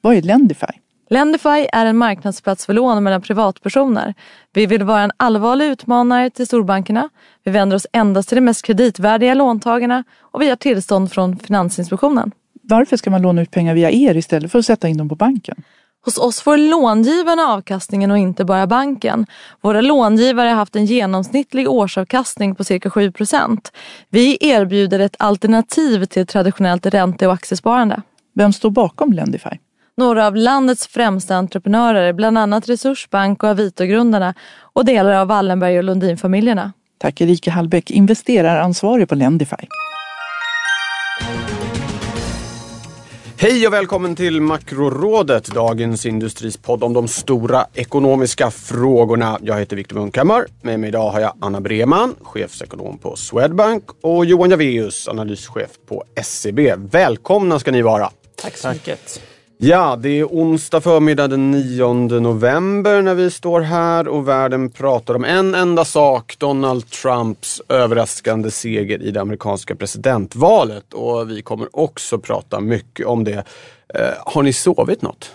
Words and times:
vad 0.00 0.16
är 0.16 0.22
Lendify? 0.22 0.66
Lendify 1.10 1.66
är 1.72 1.86
en 1.86 1.96
marknadsplats 1.96 2.66
för 2.66 2.72
lån 2.72 3.02
mellan 3.02 3.22
privatpersoner. 3.22 4.14
Vi 4.52 4.66
vill 4.66 4.84
vara 4.84 5.02
en 5.02 5.12
allvarlig 5.16 5.66
utmanare 5.66 6.30
till 6.30 6.46
storbankerna. 6.46 7.08
Vi 7.44 7.50
vänder 7.50 7.76
oss 7.76 7.86
endast 7.92 8.28
till 8.28 8.36
de 8.36 8.40
mest 8.40 8.64
kreditvärdiga 8.64 9.34
låntagarna 9.34 10.04
och 10.20 10.42
vi 10.42 10.48
har 10.48 10.56
tillstånd 10.56 11.12
från 11.12 11.38
Finansinspektionen. 11.38 12.30
Varför 12.62 12.96
ska 12.96 13.10
man 13.10 13.22
låna 13.22 13.42
ut 13.42 13.50
pengar 13.50 13.74
via 13.74 13.90
er 13.90 14.16
istället 14.16 14.52
för 14.52 14.58
att 14.58 14.66
sätta 14.66 14.88
in 14.88 14.96
dem 14.96 15.08
på 15.08 15.14
banken? 15.14 15.62
Hos 16.04 16.18
oss 16.18 16.40
får 16.40 16.56
långivarna 16.56 17.42
avkastningen 17.42 18.10
och 18.10 18.18
inte 18.18 18.44
bara 18.44 18.66
banken. 18.66 19.26
Våra 19.60 19.80
långivare 19.80 20.48
har 20.48 20.56
haft 20.56 20.76
en 20.76 20.86
genomsnittlig 20.86 21.68
årsavkastning 21.68 22.54
på 22.54 22.64
cirka 22.64 22.88
7% 22.88 23.58
Vi 24.10 24.38
erbjuder 24.40 24.98
ett 24.98 25.16
alternativ 25.18 26.04
till 26.04 26.26
traditionellt 26.26 26.86
ränte 26.86 27.26
och 27.26 27.32
aktiesparande. 27.32 28.02
Vem 28.34 28.52
står 28.52 28.70
bakom 28.70 29.12
Lendify? 29.12 29.58
Några 30.00 30.26
av 30.26 30.36
landets 30.36 30.86
främsta 30.86 31.36
entreprenörer, 31.36 32.12
bland 32.12 32.38
annat 32.38 32.68
Resursbank 32.68 33.42
och 33.42 33.48
Avito-grundarna 33.48 34.34
och 34.72 34.84
delar 34.84 35.12
av 35.12 35.28
Wallenberg 35.28 35.78
och 35.78 35.84
Lundin-familjerna. 35.84 36.72
Tack 36.98 37.20
Erika 37.20 37.50
Hallbäck, 37.50 37.90
investeraransvarig 37.90 39.08
på 39.08 39.14
Lendify. 39.14 39.56
Hej 43.36 43.66
och 43.66 43.72
välkommen 43.72 44.16
till 44.16 44.40
Makrorådet, 44.40 45.46
dagens 45.54 46.06
industrispodd 46.06 46.84
om 46.84 46.92
de 46.92 47.08
stora 47.08 47.66
ekonomiska 47.74 48.50
frågorna. 48.50 49.38
Jag 49.42 49.58
heter 49.58 49.76
Viktor 49.76 49.96
Munkhammar. 49.96 50.44
Med 50.62 50.80
mig 50.80 50.88
idag 50.88 51.10
har 51.10 51.20
jag 51.20 51.32
Anna 51.40 51.60
Breman, 51.60 52.14
chefsekonom 52.22 52.98
på 52.98 53.16
Swedbank 53.16 53.84
och 54.02 54.24
Johan 54.24 54.50
Javeus, 54.50 55.08
analyschef 55.08 55.70
på 55.88 56.04
SEB. 56.22 56.60
Välkomna 56.92 57.58
ska 57.58 57.70
ni 57.70 57.82
vara. 57.82 58.10
Tack 58.42 58.56
så 58.56 58.68
mycket. 58.68 59.29
Ja, 59.62 59.96
det 59.96 60.08
är 60.08 60.24
onsdag 60.24 60.80
förmiddag 60.80 61.28
den 61.28 61.50
9 61.50 61.94
november 62.20 63.02
när 63.02 63.14
vi 63.14 63.30
står 63.30 63.60
här 63.60 64.08
och 64.08 64.28
världen 64.28 64.70
pratar 64.70 65.14
om 65.14 65.24
en 65.24 65.54
enda 65.54 65.84
sak. 65.84 66.36
Donald 66.38 66.90
Trumps 66.90 67.62
överraskande 67.68 68.50
seger 68.50 69.02
i 69.02 69.10
det 69.10 69.20
amerikanska 69.20 69.74
presidentvalet. 69.74 70.94
Och 70.94 71.30
vi 71.30 71.42
kommer 71.42 71.76
också 71.76 72.18
prata 72.18 72.60
mycket 72.60 73.06
om 73.06 73.24
det. 73.24 73.44
Eh, 73.94 74.10
har 74.26 74.42
ni 74.42 74.52
sovit 74.52 75.02
något? 75.02 75.32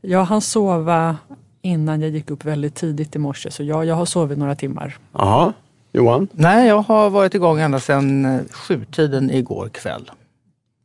Jag 0.00 0.24
hann 0.24 0.40
sova 0.40 1.16
innan 1.62 2.00
jag 2.00 2.10
gick 2.10 2.30
upp 2.30 2.44
väldigt 2.44 2.74
tidigt 2.74 3.16
i 3.16 3.18
morse, 3.18 3.50
så 3.50 3.62
ja, 3.62 3.84
jag 3.84 3.94
har 3.94 4.06
sovit 4.06 4.38
några 4.38 4.54
timmar. 4.54 4.98
Jaha, 5.12 5.52
Johan? 5.92 6.28
Nej, 6.32 6.68
jag 6.68 6.82
har 6.82 7.10
varit 7.10 7.34
igång 7.34 7.60
ända 7.60 7.80
sedan 7.80 8.24
eh, 8.24 8.40
sjutiden 8.50 9.30
igår 9.30 9.68
kväll. 9.68 10.10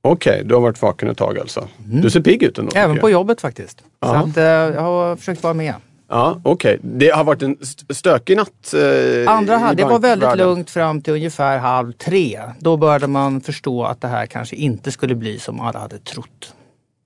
Okej, 0.06 0.34
okay, 0.34 0.44
du 0.44 0.53
har 0.53 0.61
varit 0.61 0.81
vaken 0.81 1.09
ett 1.09 1.17
tag 1.17 1.39
alltså. 1.39 1.67
Mm. 1.86 2.02
Du 2.02 2.09
ser 2.09 2.22
pigg 2.22 2.44
ut 2.44 2.58
ändå. 2.58 2.72
Även 2.75 3.00
på 3.00 3.09
jobbet 3.09 3.42
faktiskt. 3.42 3.84
Så 4.03 4.12
att, 4.12 4.38
eh, 4.38 4.44
jag 4.44 4.81
har 4.81 5.16
försökt 5.16 5.44
vara 5.44 5.53
med. 5.53 5.73
Ja, 6.09 6.42
Okej, 6.44 6.75
okay. 6.75 6.89
det 6.97 7.09
har 7.09 7.23
varit 7.23 7.42
en 7.42 7.58
stökig 7.89 8.38
natt. 8.38 8.73
Eh, 8.73 9.31
Andra 9.31 9.58
halv, 9.58 9.78
det 9.78 9.84
var 9.84 10.00
väldigt 10.00 10.35
lugnt 10.35 10.69
fram 10.69 11.02
till 11.02 11.13
ungefär 11.13 11.57
halv 11.57 11.91
tre. 11.91 12.41
Då 12.59 12.78
började 12.78 13.07
man 13.07 13.41
förstå 13.41 13.84
att 13.84 14.02
det 14.02 14.07
här 14.07 14.25
kanske 14.25 14.56
inte 14.56 14.91
skulle 14.91 15.16
bli 15.16 15.40
som 15.40 15.59
alla 15.59 15.79
hade 15.79 15.97
trott. 15.97 16.53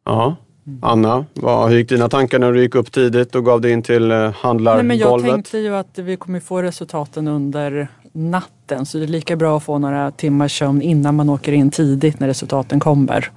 Ja. 0.05 0.35
Anna, 0.81 1.25
vad, 1.33 1.69
hur 1.69 1.77
gick 1.77 1.89
dina 1.89 2.09
tankar 2.09 2.39
när 2.39 2.53
du 2.53 2.61
gick 2.61 2.75
upp 2.75 2.91
tidigt 2.91 3.35
och 3.35 3.45
gav 3.45 3.61
dig 3.61 3.71
in 3.71 3.81
till 3.83 4.11
eh, 4.11 4.31
handlargolvet? 4.31 4.85
Nej, 4.85 4.97
men 4.97 4.97
jag 4.97 5.33
tänkte 5.35 5.57
ju 5.57 5.75
att 5.75 5.97
vi 5.97 6.17
kommer 6.17 6.39
få 6.39 6.61
resultaten 6.61 7.27
under 7.27 7.87
natten 8.11 8.85
så 8.85 8.97
det 8.97 9.05
är 9.05 9.07
lika 9.07 9.35
bra 9.35 9.57
att 9.57 9.63
få 9.63 9.77
några 9.77 10.11
timmars 10.11 10.59
sömn 10.59 10.81
innan 10.81 11.15
man 11.15 11.29
åker 11.29 11.51
in 11.51 11.71
tidigt 11.71 12.19
när 12.19 12.27
resultaten 12.27 12.79
kommer. 12.79 13.31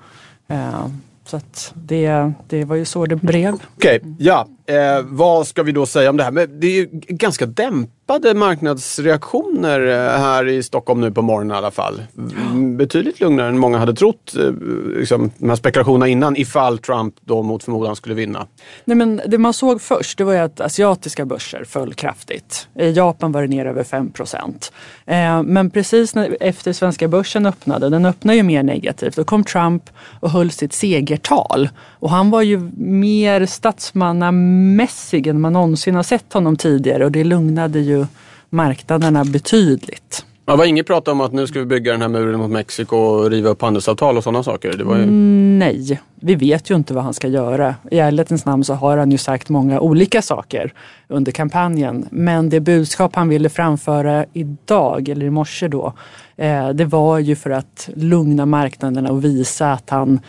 Eh, 0.49 0.87
så 1.25 1.37
att 1.37 1.72
det, 1.75 2.33
det 2.49 2.65
var 2.65 2.77
ju 2.77 2.84
så 2.84 3.06
det 3.06 3.16
blev. 3.16 3.55
Okej, 3.55 3.99
okay, 4.00 4.12
ja. 4.19 4.47
Eh, 4.66 5.04
vad 5.04 5.46
ska 5.46 5.62
vi 5.62 5.72
då 5.72 5.86
säga 5.86 6.10
om 6.10 6.16
det 6.16 6.24
här? 6.24 6.30
Men 6.30 6.60
det 6.60 6.66
är 6.66 6.70
ju 6.70 6.88
ganska 6.92 7.46
dämpade 7.46 8.34
marknadsreaktioner 8.34 9.86
eh, 9.86 10.20
här 10.20 10.48
i 10.48 10.62
Stockholm 10.62 11.00
nu 11.00 11.10
på 11.10 11.22
morgonen 11.22 11.54
i 11.54 11.58
alla 11.58 11.70
fall. 11.70 12.02
Mm, 12.18 12.76
betydligt 12.76 13.20
lugnare 13.20 13.48
än 13.48 13.58
många 13.58 13.78
hade 13.78 13.94
trott. 13.94 14.34
Eh, 14.38 14.52
liksom, 14.98 15.30
de 15.38 15.48
här 15.48 15.56
spekulationerna 15.56 16.08
innan 16.08 16.36
ifall 16.36 16.78
Trump 16.78 17.14
då 17.20 17.42
mot 17.42 17.64
förmodan 17.64 17.96
skulle 17.96 18.14
vinna. 18.14 18.46
Nej, 18.84 18.96
men 18.96 19.20
det 19.26 19.38
man 19.38 19.52
såg 19.52 19.80
först 19.80 20.18
det 20.18 20.24
var 20.24 20.32
ju 20.32 20.38
att 20.38 20.60
asiatiska 20.60 21.24
börser 21.24 21.64
föll 21.64 21.94
kraftigt. 21.94 22.68
I 22.78 22.90
Japan 22.90 23.32
var 23.32 23.42
det 23.42 23.48
ner 23.48 23.66
över 23.66 23.84
5 23.84 24.10
procent. 24.10 24.72
Eh, 25.06 25.42
men 25.42 25.70
precis 25.70 26.14
när, 26.14 26.36
efter 26.40 26.72
svenska 26.72 27.08
börsen 27.08 27.46
öppnade, 27.46 27.88
den 27.88 28.06
öppnade 28.06 28.36
ju 28.36 28.42
mer 28.42 28.62
negativt, 28.62 29.16
då 29.16 29.24
kom 29.24 29.44
Trump 29.44 29.90
och 30.20 30.30
höll 30.30 30.50
sitt 30.50 30.72
segertal. 30.72 31.68
Och 32.02 32.10
han 32.10 32.30
var 32.30 32.42
ju 32.42 32.70
mer 32.76 33.46
statsmanna 33.46 34.32
mässig 34.32 35.26
än 35.26 35.40
man 35.40 35.52
någonsin 35.52 35.94
har 35.94 36.02
sett 36.02 36.32
honom 36.32 36.56
tidigare 36.56 37.04
och 37.04 37.12
det 37.12 37.24
lugnade 37.24 37.80
ju 37.80 38.06
marknaderna 38.50 39.24
betydligt. 39.24 40.24
Det 40.44 40.56
var 40.56 40.64
inget 40.64 40.86
prat 40.86 41.08
om 41.08 41.20
att 41.20 41.32
nu 41.32 41.46
ska 41.46 41.58
vi 41.58 41.66
bygga 41.66 41.92
den 41.92 42.02
här 42.02 42.08
muren 42.08 42.41
mot 42.41 42.50
Mexiko 42.50 42.96
och 42.96 43.30
riva 43.30 43.50
upp 43.50 43.62
handelsavtal 43.62 44.16
och 44.16 44.24
sådana 44.24 44.42
saker? 44.42 44.72
Ju... 44.72 44.82
Mm, 44.82 45.58
nej, 45.58 46.00
vi 46.14 46.34
vet 46.34 46.70
ju 46.70 46.74
inte 46.74 46.94
vad 46.94 47.04
han 47.04 47.14
ska 47.14 47.28
göra. 47.28 47.74
I 47.91 47.98
ärlighetens 47.98 48.44
namn 48.44 48.64
så 48.64 48.74
har 48.74 48.96
han 48.96 49.10
ju 49.10 49.18
sagt 49.18 49.48
många 49.48 49.80
olika 49.80 50.22
saker 50.22 50.72
under 51.08 51.32
kampanjen. 51.32 52.08
Men 52.10 52.48
det 52.48 52.60
budskap 52.60 53.14
han 53.14 53.28
ville 53.28 53.48
framföra 53.48 54.24
idag, 54.32 55.08
eller 55.08 55.26
i 55.26 55.30
morse 55.30 55.68
då, 55.68 55.92
eh, 56.36 56.68
det 56.68 56.84
var 56.84 57.18
ju 57.18 57.36
för 57.36 57.50
att 57.50 57.88
lugna 57.94 58.46
marknaderna 58.46 59.10
och 59.10 59.24
visa 59.24 59.72
att 59.72 59.91
han 59.91 60.20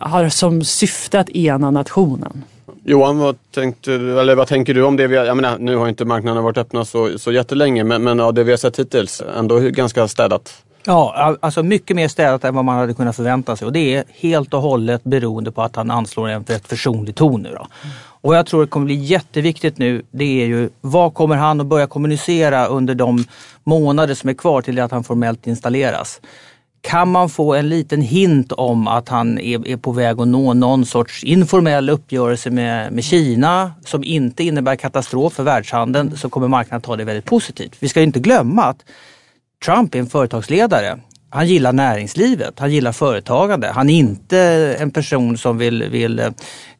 har 0.00 0.28
som 0.28 0.64
syfte 0.64 1.20
att 1.20 1.30
ena 1.30 1.70
nationen. 1.70 2.44
Johan, 2.84 3.18
vad, 3.18 3.36
tänkte, 3.50 3.92
eller 3.94 4.34
vad 4.34 4.48
tänker 4.48 4.74
du 4.74 4.82
om 4.82 4.96
det 4.96 5.06
vi 5.06 5.16
har, 5.16 5.24
jag 5.24 5.36
menar, 5.36 5.58
nu 5.58 5.76
har 5.76 5.88
inte 5.88 6.04
marknaderna 6.04 6.42
varit 6.42 6.58
öppna 6.58 6.84
så, 6.84 7.18
så 7.18 7.32
jättelänge 7.32 7.84
men, 7.84 8.02
men 8.02 8.20
av 8.20 8.34
det 8.34 8.44
vi 8.44 8.52
har 8.52 8.56
sett 8.56 8.78
hittills 8.78 9.22
ändå 9.36 9.58
ganska 9.58 10.08
städat. 10.08 10.62
Ja, 10.84 11.36
alltså 11.40 11.62
mycket 11.62 11.96
mer 11.96 12.08
städat 12.08 12.44
än 12.44 12.54
vad 12.54 12.64
man 12.64 12.78
hade 12.78 12.94
kunnat 12.94 13.16
förvänta 13.16 13.56
sig 13.56 13.66
och 13.66 13.72
det 13.72 13.94
är 13.94 14.04
helt 14.14 14.54
och 14.54 14.62
hållet 14.62 15.04
beroende 15.04 15.52
på 15.52 15.62
att 15.62 15.76
han 15.76 15.90
anslår 15.90 16.28
en 16.28 16.44
rätt 16.44 16.68
försonlig 16.68 17.14
ton 17.14 17.42
nu. 17.42 17.50
Då. 17.50 17.66
Och 18.22 18.36
jag 18.36 18.46
tror 18.46 18.60
det 18.60 18.66
kommer 18.66 18.86
bli 18.86 18.94
jätteviktigt 18.94 19.78
nu, 19.78 20.02
det 20.10 20.42
är 20.42 20.46
ju 20.46 20.70
vad 20.80 21.14
kommer 21.14 21.36
han 21.36 21.60
att 21.60 21.66
börja 21.66 21.86
kommunicera 21.86 22.66
under 22.66 22.94
de 22.94 23.24
månader 23.64 24.14
som 24.14 24.30
är 24.30 24.34
kvar 24.34 24.62
till 24.62 24.80
att 24.80 24.90
han 24.90 25.04
formellt 25.04 25.46
installeras. 25.46 26.20
Kan 26.82 27.08
man 27.10 27.28
få 27.28 27.54
en 27.54 27.68
liten 27.68 28.02
hint 28.02 28.52
om 28.52 28.88
att 28.88 29.08
han 29.08 29.38
är, 29.38 29.68
är 29.68 29.76
på 29.76 29.92
väg 29.92 30.20
att 30.20 30.28
nå 30.28 30.54
någon 30.54 30.86
sorts 30.86 31.24
informell 31.24 31.90
uppgörelse 31.90 32.50
med, 32.50 32.92
med 32.92 33.04
Kina 33.04 33.72
som 33.84 34.04
inte 34.04 34.44
innebär 34.44 34.76
katastrof 34.76 35.32
för 35.32 35.42
världshandeln 35.42 36.16
så 36.16 36.28
kommer 36.28 36.48
marknaden 36.48 36.82
ta 36.82 36.96
det 36.96 37.04
väldigt 37.04 37.24
positivt. 37.24 37.76
Vi 37.78 37.88
ska 37.88 38.00
inte 38.00 38.20
glömma 38.20 38.62
att 38.62 38.84
Trump 39.64 39.94
är 39.94 39.98
en 39.98 40.06
företagsledare. 40.06 40.98
Han 41.32 41.48
gillar 41.48 41.72
näringslivet, 41.72 42.58
han 42.58 42.72
gillar 42.72 42.92
företagande. 42.92 43.68
Han 43.68 43.90
är 43.90 43.94
inte 43.94 44.38
en 44.78 44.90
person 44.90 45.38
som 45.38 45.58
vill, 45.58 45.84
vill 45.90 46.18
eh, 46.18 46.30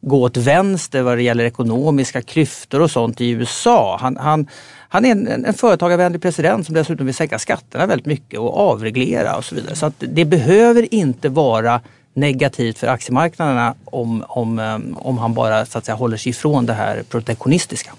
gå 0.01 0.21
åt 0.21 0.37
vänster 0.37 1.01
vad 1.01 1.17
det 1.17 1.23
gäller 1.23 1.43
ekonomiska 1.43 2.21
klyftor 2.21 2.81
och 2.81 2.91
sånt 2.91 3.21
i 3.21 3.29
USA. 3.29 3.97
Han, 4.01 4.17
han, 4.17 4.47
han 4.93 5.05
är 5.05 5.11
en, 5.11 5.45
en, 5.45 5.53
företagarvänlig 5.53 6.21
president 6.21 6.65
som 6.65 6.75
dessutom 6.75 7.05
vill 7.05 7.15
sänka 7.15 7.39
skatterna 7.39 7.85
väldigt 7.85 8.05
mycket 8.05 8.39
och 8.39 8.57
avreglera 8.57 9.35
och 9.35 9.45
så 9.45 9.55
vidare. 9.55 9.75
Så 9.75 9.85
att 9.85 9.93
det 9.97 10.25
behöver 10.25 10.93
inte 10.93 11.29
vara 11.29 11.81
negativt 12.13 12.77
för 12.77 12.87
aktiemarknaderna 12.87 13.75
om, 13.85 14.23
om, 14.27 14.59
eh, 14.59 14.79
om 14.95 15.17
han 15.17 15.33
bara 15.33 15.65
så 15.65 15.77
att 15.77 15.85
säga, 15.85 15.95
håller 15.95 16.17
sig 16.17 16.29
ifrån 16.29 16.65
det 16.65 16.73
här 16.73 17.03
protektionistiska. 17.09 17.91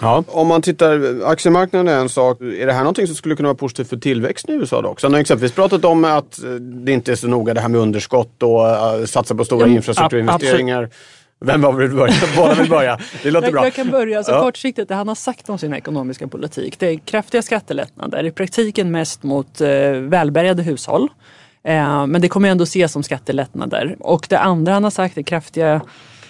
Ja. 0.00 0.24
Om 0.28 0.46
man 0.46 0.62
tittar, 0.62 1.22
aktiemarknaden 1.24 1.88
är 1.88 1.98
en 1.98 2.08
sak. 2.08 2.40
Är 2.40 2.66
det 2.66 2.72
här 2.72 2.80
någonting 2.80 3.06
som 3.06 3.16
skulle 3.16 3.36
kunna 3.36 3.48
vara 3.48 3.56
positivt 3.56 3.88
för 3.88 3.96
tillväxten 3.96 4.54
i 4.54 4.58
USA 4.58 4.82
då 4.82 4.88
också? 4.88 5.06
Han 5.06 5.14
har 5.14 5.20
exempelvis 5.20 5.52
pratat 5.52 5.84
om 5.84 6.04
att 6.04 6.38
det 6.60 6.92
inte 6.92 7.12
är 7.12 7.16
så 7.16 7.28
noga 7.28 7.54
det 7.54 7.60
här 7.60 7.68
med 7.68 7.80
underskott 7.80 8.42
och 8.42 8.60
uh, 8.60 9.04
satsa 9.04 9.34
på 9.34 9.44
stora 9.44 9.64
mm, 9.64 9.76
infrastrukturinvesteringar. 9.76 10.82
Absolut. 10.82 11.17
Vem 11.40 11.60
var 11.60 11.72
vill 11.72 11.90
börja? 11.90 12.14
Båda 12.36 12.54
vill 12.54 12.70
börja. 12.70 12.98
Det 13.22 13.30
låter 13.30 13.52
bra. 13.52 13.64
Jag 13.64 13.74
kan 13.74 13.90
börja. 13.90 14.22
Så 14.22 14.30
ja. 14.30 14.40
Kortsiktigt, 14.40 14.88
det 14.88 14.94
han 14.94 15.08
har 15.08 15.14
sagt 15.14 15.48
om 15.48 15.58
sin 15.58 15.74
ekonomiska 15.74 16.28
politik 16.28 16.78
det 16.78 16.86
är 16.86 16.98
kraftiga 16.98 17.42
skattelättnader. 17.42 18.24
I 18.24 18.30
praktiken 18.30 18.90
mest 18.90 19.22
mot 19.22 19.60
eh, 19.60 19.68
välbärgade 19.90 20.62
hushåll. 20.62 21.08
Eh, 21.64 22.06
men 22.06 22.20
det 22.20 22.28
kommer 22.28 22.48
ändå 22.48 22.64
ses 22.64 22.92
som 22.92 23.02
skattelättnader. 23.02 23.96
Och 24.00 24.26
det 24.28 24.38
andra 24.38 24.72
han 24.72 24.84
har 24.84 24.90
sagt 24.90 25.18
är 25.18 25.22
kraftiga 25.22 25.80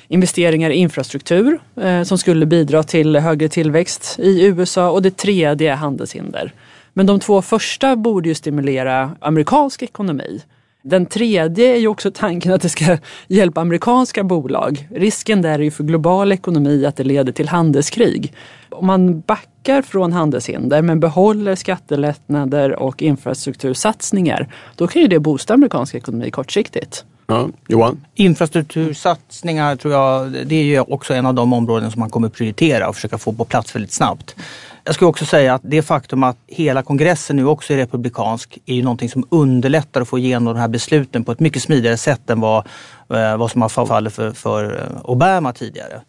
investeringar 0.08 0.70
i 0.70 0.75
infrastruktur 0.75 1.61
eh, 1.81 2.02
som 2.02 2.19
skulle 2.19 2.46
bidra 2.46 2.82
till 2.82 3.16
högre 3.16 3.49
tillväxt 3.49 4.16
i 4.19 4.44
USA 4.44 4.90
och 4.90 5.02
det 5.02 5.16
tredje 5.16 5.72
är 5.72 5.76
handelshinder. 5.76 6.52
Men 6.93 7.06
de 7.06 7.20
två 7.20 7.43
första 7.43 7.96
borde 7.96 8.28
ju 8.28 8.34
stimulera 8.34 9.16
amerikansk 9.20 9.82
ekonomi. 9.82 10.43
Den 10.88 11.06
tredje 11.06 11.75
är 11.75 11.79
ju 11.79 11.88
också 11.88 12.11
tanken 12.11 12.52
att 12.52 12.62
det 12.62 12.69
ska 12.69 12.99
hjälpa 13.26 13.61
amerikanska 13.61 14.25
bolag. 14.25 14.88
Risken 14.90 15.43
där 15.43 15.58
är 15.58 15.62
ju 15.62 15.70
för 15.70 15.85
global 15.85 16.32
ekonomi 16.32 16.87
att 16.87 16.96
det 16.96 17.05
leder 17.05 17.32
till 17.32 17.49
handelskrig. 17.49 18.32
Om 18.70 18.87
man 18.87 19.20
backar 19.20 19.82
från 19.82 20.12
handelshinder 20.12 20.82
men 20.82 21.00
behåller 21.00 21.55
skattelättnader 21.55 22.82
och 22.82 23.02
infrastruktursatsningar, 23.02 24.49
då 24.76 24.87
kan 24.87 25.02
ju 25.02 25.08
det 25.08 25.19
boosta 25.19 25.55
amerikansk 25.55 25.94
ekonomi 25.94 26.31
kortsiktigt. 26.31 27.05
Ja, 27.26 27.49
Johan? 27.69 28.05
Infrastruktursatsningar 28.14 29.76
tror 29.76 29.94
jag, 29.94 30.32
det 30.46 30.56
är 30.56 30.64
ju 30.64 30.81
också 30.81 31.14
en 31.14 31.26
av 31.26 31.35
de 31.35 31.52
områden 31.52 31.90
som 31.90 32.00
man 32.00 32.11
kommer 32.11 32.29
prioritera 32.29 32.88
och 32.88 32.94
försöka 32.94 33.19
få 33.19 33.32
på 33.32 33.44
plats 33.44 33.75
väldigt 33.75 33.93
snabbt. 33.93 34.37
Jag 34.88 34.94
skulle 34.94 35.08
också 35.08 35.25
säga 35.25 35.55
att 35.55 35.62
det 35.64 35.82
faktum 35.82 36.23
att 36.23 36.37
hela 36.46 36.82
kongressen 36.82 37.37
nu 37.37 37.46
också 37.46 37.73
är 37.73 37.76
republikansk 37.76 38.58
är 38.67 38.75
ju 38.75 38.82
någonting 38.82 39.08
som 39.08 39.26
underlättar 39.31 40.00
att 40.00 40.08
få 40.08 40.19
igenom 40.19 40.55
de 40.55 40.61
här 40.61 40.69
besluten 40.69 41.25
på 41.25 41.32
ett 41.32 41.40
mycket 41.40 41.62
smidigare 41.62 41.96
sätt 41.96 42.31
än 42.31 42.40
vad, 42.40 42.67
eh, 43.08 43.37
vad 43.37 43.50
som 43.50 43.62
har 43.62 43.69
fallit 43.69 44.12
för, 44.12 44.31
för 44.31 44.64
eh, 44.64 45.11
Obama 45.11 45.52
tidigare. 45.52 46.00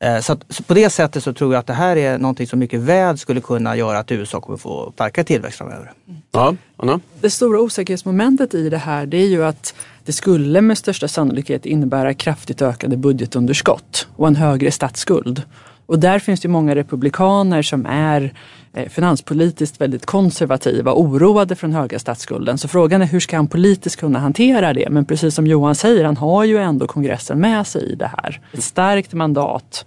Eh, 0.00 0.20
så, 0.20 0.32
att, 0.32 0.44
så, 0.48 0.62
på 0.62 0.74
det 0.74 0.90
sättet 0.90 1.24
så 1.24 1.32
tror 1.32 1.52
jag 1.54 1.60
att 1.60 1.66
det 1.66 1.72
här 1.72 1.96
är 1.96 2.18
någonting 2.18 2.46
som 2.46 2.58
mycket 2.58 2.80
väl 2.80 3.18
skulle 3.18 3.40
kunna 3.40 3.76
göra 3.76 3.98
att 3.98 4.12
USA 4.12 4.40
kommer 4.40 4.58
få 4.58 4.92
starkare 4.94 5.24
tillväxt 5.24 5.58
framöver. 5.58 5.92
Ja, 6.30 6.54
Anna? 6.76 7.00
Det 7.20 7.30
stora 7.30 7.60
osäkerhetsmomentet 7.60 8.54
i 8.54 8.68
det 8.68 8.78
här 8.78 9.06
det 9.06 9.16
är 9.16 9.28
ju 9.28 9.44
att 9.44 9.74
det 10.04 10.12
skulle 10.12 10.60
med 10.60 10.78
största 10.78 11.08
sannolikhet 11.08 11.66
innebära 11.66 12.14
kraftigt 12.14 12.62
ökade 12.62 12.96
budgetunderskott 12.96 14.08
och 14.16 14.26
en 14.26 14.36
högre 14.36 14.70
statsskuld. 14.70 15.42
Och 15.92 15.98
där 15.98 16.18
finns 16.18 16.40
det 16.40 16.48
många 16.48 16.74
republikaner 16.74 17.62
som 17.62 17.86
är 17.86 18.32
eh, 18.72 18.88
finanspolitiskt 18.88 19.80
väldigt 19.80 20.06
konservativa 20.06 20.92
och 20.92 21.00
oroade 21.00 21.56
för 21.56 21.66
den 21.66 21.76
höga 21.76 21.98
statsskulden. 21.98 22.58
Så 22.58 22.68
frågan 22.68 23.02
är 23.02 23.06
hur 23.06 23.20
ska 23.20 23.36
han 23.36 23.46
politiskt 23.46 23.96
kunna 23.96 24.18
hantera 24.18 24.72
det? 24.72 24.90
Men 24.90 25.04
precis 25.04 25.34
som 25.34 25.46
Johan 25.46 25.74
säger, 25.74 26.04
han 26.04 26.16
har 26.16 26.44
ju 26.44 26.58
ändå 26.58 26.86
kongressen 26.86 27.40
med 27.40 27.66
sig 27.66 27.92
i 27.92 27.94
det 27.94 28.10
här. 28.16 28.40
Ett 28.52 28.62
starkt 28.62 29.12
mandat 29.12 29.84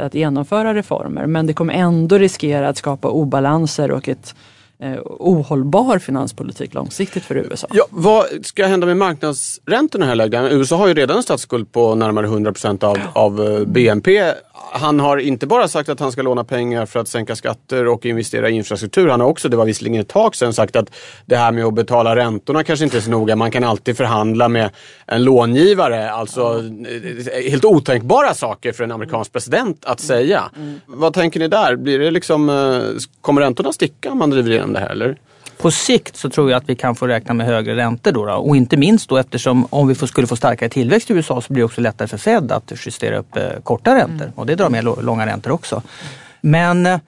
att 0.00 0.14
genomföra 0.14 0.74
reformer 0.74 1.26
men 1.26 1.46
det 1.46 1.52
kommer 1.52 1.74
ändå 1.74 2.18
riskera 2.18 2.68
att 2.68 2.76
skapa 2.76 3.08
obalanser 3.08 3.90
och 3.90 4.08
ett 4.08 4.34
eh, 4.82 4.98
ohållbar 5.04 5.98
finanspolitik 5.98 6.74
långsiktigt 6.74 7.24
för 7.24 7.36
USA. 7.36 7.66
Ja, 7.70 7.84
vad 7.90 8.26
ska 8.42 8.66
hända 8.66 8.86
med 8.86 8.96
marknadsräntorna 8.96 10.06
här 10.06 10.14
läget? 10.14 10.52
USA 10.52 10.76
har 10.76 10.88
ju 10.88 10.94
redan 10.94 11.16
en 11.16 11.22
statsskuld 11.22 11.72
på 11.72 11.94
närmare 11.94 12.26
100 12.26 12.52
procent 12.52 12.82
av, 12.82 12.98
av 13.12 13.42
eh, 13.42 13.64
BNP 13.64 14.34
han 14.72 15.00
har 15.00 15.16
inte 15.16 15.46
bara 15.46 15.68
sagt 15.68 15.88
att 15.88 16.00
han 16.00 16.12
ska 16.12 16.22
låna 16.22 16.44
pengar 16.44 16.86
för 16.86 17.00
att 17.00 17.08
sänka 17.08 17.36
skatter 17.36 17.86
och 17.86 18.06
investera 18.06 18.50
i 18.50 18.52
infrastruktur. 18.52 19.08
Han 19.08 19.20
har 19.20 19.28
också, 19.28 19.48
det 19.48 19.56
var 19.56 19.64
visserligen 19.64 20.00
ett 20.00 20.08
tag 20.08 20.36
sedan, 20.36 20.52
sagt 20.52 20.76
att 20.76 20.90
det 21.26 21.36
här 21.36 21.52
med 21.52 21.64
att 21.64 21.74
betala 21.74 22.16
räntorna 22.16 22.64
kanske 22.64 22.84
inte 22.84 22.96
är 22.96 23.00
så 23.00 23.10
noga. 23.10 23.36
Man 23.36 23.50
kan 23.50 23.64
alltid 23.64 23.96
förhandla 23.96 24.48
med 24.48 24.70
en 25.06 25.24
långivare. 25.24 26.10
Alltså 26.10 26.64
eh, 27.32 27.50
helt 27.50 27.64
otänkbara 27.64 28.34
saker 28.34 28.72
för 28.72 28.84
en 28.84 28.92
amerikansk 28.92 29.32
president 29.32 29.84
att 29.84 30.00
säga. 30.00 30.50
Mm. 30.56 30.80
Vad 30.86 31.14
tänker 31.14 31.40
ni 31.40 31.48
där? 31.48 31.76
Blir 31.76 31.98
det 31.98 32.10
liksom, 32.10 32.48
eh, 32.48 32.80
kommer 33.20 33.40
räntorna 33.40 33.72
sticka 33.72 34.12
om 34.12 34.18
man 34.18 34.30
driver 34.30 34.50
igenom 34.50 34.69
det 34.72 34.80
här? 34.80 34.90
Eller? 34.90 35.16
På 35.60 35.70
sikt 35.70 36.16
så 36.16 36.30
tror 36.30 36.50
jag 36.50 36.58
att 36.58 36.68
vi 36.68 36.74
kan 36.74 36.94
få 36.94 37.06
räkna 37.06 37.34
med 37.34 37.46
högre 37.46 37.76
räntor 37.76 38.12
då, 38.12 38.24
då. 38.24 38.32
och 38.32 38.56
inte 38.56 38.76
minst 38.76 39.08
då 39.08 39.16
eftersom 39.16 39.66
om 39.70 39.88
vi 39.88 39.94
skulle 39.94 40.26
få 40.26 40.36
starkare 40.36 40.68
tillväxt 40.68 41.10
i 41.10 41.12
USA 41.12 41.40
så 41.40 41.52
blir 41.52 41.60
det 41.60 41.64
också 41.64 41.80
lättare 41.80 42.08
för 42.08 42.18
Fed 42.18 42.52
att 42.52 42.72
justera 42.86 43.18
upp 43.18 43.36
eh, 43.36 43.48
korta 43.62 43.94
räntor 43.94 44.24
mm. 44.24 44.32
och 44.34 44.46
det 44.46 44.54
drar 44.54 44.70
med 44.70 44.84
långa 44.84 45.26
räntor 45.26 45.52
också. 45.52 45.82
Men 46.40 46.86
eh, 46.86 46.98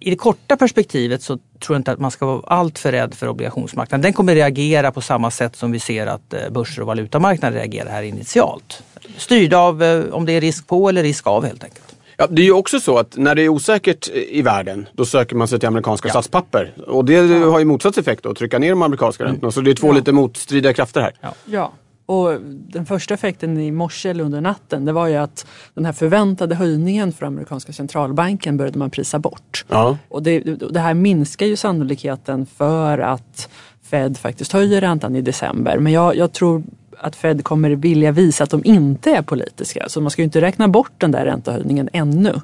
i 0.00 0.10
det 0.10 0.16
korta 0.16 0.56
perspektivet 0.56 1.22
så 1.22 1.36
tror 1.36 1.74
jag 1.74 1.80
inte 1.80 1.92
att 1.92 1.98
man 1.98 2.10
ska 2.10 2.26
vara 2.26 2.42
alltför 2.46 2.92
rädd 2.92 3.14
för 3.14 3.28
obligationsmarknaden. 3.28 4.02
Den 4.02 4.12
kommer 4.12 4.34
reagera 4.34 4.92
på 4.92 5.00
samma 5.00 5.30
sätt 5.30 5.56
som 5.56 5.72
vi 5.72 5.80
ser 5.80 6.06
att 6.06 6.34
eh, 6.34 6.50
börser 6.50 6.82
och 6.82 6.86
valutamarknaden 6.86 7.58
reagerar 7.58 7.90
här 7.90 8.02
initialt. 8.02 8.82
Styrda 9.16 9.58
av 9.58 9.82
om 10.12 10.26
det 10.26 10.32
är 10.32 10.40
risk 10.40 10.66
på 10.66 10.88
eller 10.88 11.02
risk 11.02 11.26
av 11.26 11.44
helt 11.44 11.64
enkelt. 11.64 11.95
Ja, 12.16 12.26
det 12.30 12.42
är 12.42 12.46
ju 12.46 12.52
också 12.52 12.80
så 12.80 12.98
att 12.98 13.16
när 13.16 13.34
det 13.34 13.42
är 13.42 13.48
osäkert 13.48 14.08
i 14.08 14.42
världen 14.42 14.88
då 14.92 15.04
söker 15.04 15.36
man 15.36 15.48
sig 15.48 15.58
till 15.58 15.68
amerikanska 15.68 16.08
ja. 16.08 16.12
statspapper. 16.12 16.74
Och 16.86 17.04
det 17.04 17.12
ja. 17.12 17.50
har 17.50 17.58
ju 17.58 17.64
motsatt 17.64 17.98
effekt 17.98 18.22
då, 18.22 18.30
att 18.30 18.36
trycka 18.36 18.58
ner 18.58 18.70
de 18.70 18.82
amerikanska 18.82 19.24
mm. 19.24 19.32
räntorna. 19.32 19.52
Så 19.52 19.60
det 19.60 19.70
är 19.70 19.74
två 19.74 19.88
ja. 19.88 19.92
lite 19.92 20.12
motstridiga 20.12 20.72
krafter 20.72 21.00
här. 21.00 21.12
Ja. 21.20 21.34
ja. 21.44 21.72
Och 22.06 22.40
den 22.68 22.86
första 22.86 23.14
effekten 23.14 23.58
i 23.58 23.70
morse 23.70 24.08
eller 24.08 24.24
under 24.24 24.40
natten 24.40 24.84
det 24.84 24.92
var 24.92 25.06
ju 25.06 25.16
att 25.16 25.46
den 25.74 25.84
här 25.84 25.92
förväntade 25.92 26.54
höjningen 26.54 27.12
för 27.12 27.26
amerikanska 27.26 27.72
centralbanken 27.72 28.56
började 28.56 28.78
man 28.78 28.90
prisa 28.90 29.18
bort. 29.18 29.64
Ja. 29.68 29.98
Och 30.08 30.22
det, 30.22 30.40
det 30.70 30.80
här 30.80 30.94
minskar 30.94 31.46
ju 31.46 31.56
sannolikheten 31.56 32.46
för 32.46 32.98
att 32.98 33.48
Fed 33.82 34.18
faktiskt 34.18 34.52
höjer 34.52 34.80
räntan 34.80 35.16
i 35.16 35.20
december. 35.20 35.78
Men 35.78 35.92
jag, 35.92 36.16
jag 36.16 36.32
tror 36.32 36.62
att 36.98 37.16
Fed 37.16 37.44
kommer 37.44 37.70
vilja 37.70 38.12
visa 38.12 38.44
att 38.44 38.50
de 38.50 38.64
inte 38.64 39.10
är 39.10 39.22
politiska. 39.22 39.88
Så 39.88 40.00
man 40.00 40.10
ska 40.10 40.22
ju 40.22 40.24
inte 40.24 40.40
räkna 40.40 40.68
bort 40.68 40.92
den 40.98 41.10
där 41.12 41.24
räntehöjningen 41.24 41.88
ännu. 41.92 42.40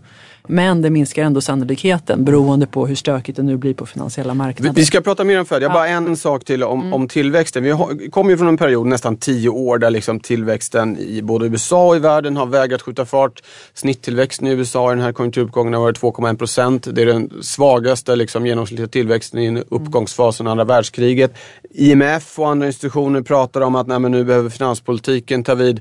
Men 0.48 0.82
det 0.82 0.90
minskar 0.90 1.22
ändå 1.22 1.40
sannolikheten 1.40 2.24
beroende 2.24 2.66
på 2.66 2.86
hur 2.86 2.94
stökigt 2.94 3.36
det 3.36 3.42
nu 3.42 3.56
blir 3.56 3.74
på 3.74 3.86
finansiella 3.86 4.34
marknader. 4.34 4.74
Vi 4.74 4.84
ska 4.84 5.00
prata 5.00 5.24
mer 5.24 5.38
om 5.38 5.46
Fed. 5.46 5.62
Jag 5.62 5.68
har 5.68 5.74
bara 5.74 5.88
en 5.88 6.16
sak 6.16 6.44
till 6.44 6.64
om, 6.64 6.80
mm. 6.80 6.92
om 6.92 7.08
tillväxten. 7.08 7.62
Vi 7.62 8.08
kommer 8.10 8.30
ju 8.30 8.36
från 8.36 8.48
en 8.48 8.56
period, 8.56 8.86
nästan 8.86 9.16
tio 9.16 9.48
år, 9.48 9.78
där 9.78 9.90
liksom 9.90 10.20
tillväxten 10.20 10.98
i 10.98 11.22
både 11.22 11.46
USA 11.46 11.86
och 11.86 11.96
i 11.96 11.98
världen 11.98 12.36
har 12.36 12.46
vägrat 12.46 12.82
skjuta 12.82 13.06
fart. 13.06 13.42
Snitttillväxten 13.74 14.46
i 14.46 14.50
USA 14.50 14.92
i 14.92 14.94
den 14.94 15.04
här 15.04 15.12
konjunkturuppgången 15.12 15.74
har 15.74 15.80
varit 15.80 16.00
2,1 16.00 16.36
procent. 16.36 16.86
Det 16.94 17.02
är 17.02 17.06
den 17.06 17.30
svagaste 17.42 18.16
liksom, 18.16 18.46
genomsnittliga 18.46 18.88
tillväxten 18.88 19.40
i 19.40 19.46
en 19.46 19.64
uppgångsfas 19.68 20.36
sedan 20.36 20.46
andra 20.46 20.64
världskriget. 20.64 21.34
IMF 21.70 22.38
och 22.38 22.48
andra 22.48 22.66
institutioner 22.66 23.22
pratar 23.22 23.60
om 23.60 23.74
att 23.74 23.86
nej, 23.86 24.00
nu 24.00 24.24
behöver 24.24 24.50
finanspolitiken 24.50 25.44
ta 25.44 25.54
vid. 25.54 25.80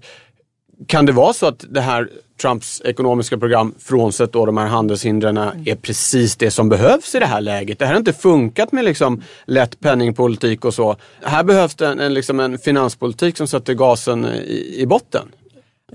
Kan 0.88 1.06
det 1.06 1.12
vara 1.12 1.34
så 1.34 1.46
att 1.46 1.66
det 1.70 1.82
här 1.82 2.10
Trumps 2.42 2.82
ekonomiska 2.86 3.38
program, 3.38 3.74
frånsett 3.80 4.34
då 4.34 4.46
de 4.46 4.58
här 4.58 4.68
handelshindren, 4.68 5.38
är 5.38 5.76
precis 5.76 6.36
det 6.36 6.52
som 6.52 6.70
behövs 6.70 7.16
i 7.16 7.20
det 7.20 7.26
här 7.26 7.42
läget. 7.42 7.80
Det 7.80 7.86
här 7.86 7.94
har 7.94 8.00
inte 8.00 8.14
funkat 8.14 8.72
med 8.72 8.86
liksom 8.86 9.24
lätt 9.46 9.80
penningpolitik 9.80 10.66
och 10.66 10.74
så. 10.74 10.96
Här 11.24 11.44
behövs 11.44 11.76
det 11.76 11.88
en, 11.88 12.00
en, 12.00 12.14
liksom 12.14 12.40
en 12.40 12.58
finanspolitik 12.58 13.38
som 13.38 13.48
sätter 13.48 13.74
gasen 13.74 14.26
i, 14.26 14.76
i 14.78 14.86
botten. 14.86 15.32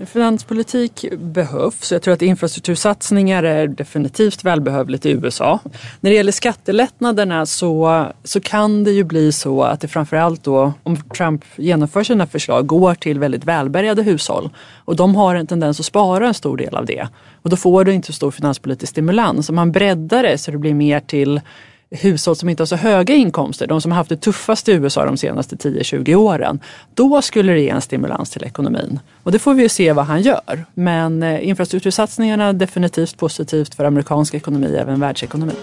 Finanspolitik 0.05 1.05
behövs. 1.17 1.91
Jag 1.91 2.01
tror 2.01 2.13
att 2.13 2.21
infrastruktursatsningar 2.21 3.43
är 3.43 3.67
definitivt 3.67 4.43
välbehövligt 4.43 5.05
i 5.05 5.11
USA. 5.11 5.59
När 5.99 6.11
det 6.11 6.15
gäller 6.15 6.31
skattelättnaderna 6.31 7.45
så, 7.45 8.05
så 8.23 8.41
kan 8.41 8.83
det 8.83 8.91
ju 8.91 9.03
bli 9.03 9.31
så 9.31 9.63
att 9.63 9.81
det 9.81 9.87
framförallt 9.87 10.43
då, 10.43 10.73
om 10.83 10.97
Trump 10.97 11.45
genomför 11.55 12.03
sina 12.03 12.27
förslag, 12.27 12.67
går 12.67 12.95
till 12.95 13.19
väldigt 13.19 13.45
välbärgade 13.45 14.03
hushåll. 14.03 14.49
Och 14.85 14.95
de 14.95 15.15
har 15.15 15.35
en 15.35 15.47
tendens 15.47 15.79
att 15.79 15.85
spara 15.85 16.27
en 16.27 16.33
stor 16.33 16.57
del 16.57 16.75
av 16.75 16.85
det. 16.85 17.07
Och 17.41 17.49
då 17.49 17.55
får 17.55 17.83
du 17.83 17.93
inte 17.93 18.07
så 18.07 18.13
stor 18.13 18.31
finanspolitisk 18.31 18.91
stimulans. 18.91 19.49
Om 19.49 19.55
man 19.55 19.71
breddar 19.71 20.23
det 20.23 20.37
så 20.37 20.51
det 20.51 20.57
blir 20.57 20.73
mer 20.73 20.99
till 20.99 21.41
hushåll 21.89 22.35
som 22.35 22.49
inte 22.49 22.61
har 22.61 22.65
så 22.67 22.75
höga 22.75 23.13
inkomster, 23.13 23.67
de 23.67 23.81
som 23.81 23.91
har 23.91 23.97
haft 23.97 24.09
det 24.09 24.17
tuffast 24.17 24.69
i 24.69 24.71
USA 24.71 25.05
de 25.05 25.17
senaste 25.17 25.55
10-20 25.55 26.15
åren, 26.15 26.59
då 26.93 27.21
skulle 27.21 27.53
det 27.53 27.59
ge 27.59 27.69
en 27.69 27.81
stimulans 27.81 28.29
till 28.29 28.43
ekonomin. 28.43 28.99
Och 29.23 29.31
det 29.31 29.39
får 29.39 29.53
vi 29.53 29.63
ju 29.63 29.69
se 29.69 29.93
vad 29.93 30.05
han 30.05 30.21
gör. 30.21 30.65
Men 30.73 31.23
eh, 31.23 31.47
infrastruktursatsningarna 31.47 32.45
är 32.45 32.53
definitivt 32.53 33.17
positivt 33.17 33.75
för 33.75 33.83
amerikansk 33.83 34.33
ekonomi, 34.33 34.75
även 34.79 34.99
världsekonomi. 34.99 35.53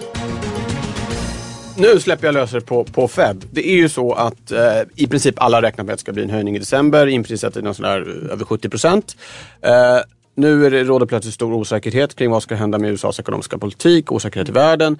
Nu 1.77 1.99
släpper 1.99 2.27
jag 2.27 2.33
löser 2.33 2.59
på, 2.59 2.83
på 2.83 3.07
Fed. 3.07 3.45
Det 3.51 3.69
är 3.69 3.75
ju 3.75 3.89
så 3.89 4.13
att 4.13 4.51
eh, 4.51 4.59
i 4.95 5.07
princip 5.07 5.35
alla 5.37 5.61
räknar 5.61 5.85
med 5.85 5.93
att 5.93 5.99
det 5.99 6.01
ska 6.01 6.13
bli 6.13 6.23
en 6.23 6.29
höjning 6.29 6.55
i 6.55 6.59
december. 6.59 7.07
Inprisat 7.07 7.57
i 7.57 7.61
någon 7.61 7.75
sån 7.75 7.83
där 7.83 8.25
eh, 8.25 8.31
över 8.31 8.45
70 8.45 8.69
procent. 8.69 9.17
Eh, 9.61 9.71
nu 10.35 10.65
är 10.65 10.71
det, 10.71 10.83
råder 10.83 11.05
plötsligt 11.05 11.33
stor 11.33 11.53
osäkerhet 11.53 12.15
kring 12.15 12.31
vad 12.31 12.43
som 12.43 12.47
ska 12.47 12.55
hända 12.55 12.77
med 12.77 12.91
USAs 12.91 13.19
ekonomiska 13.19 13.57
politik, 13.57 14.11
osäkerhet 14.11 14.49
i 14.49 14.51
världen. 14.51 14.99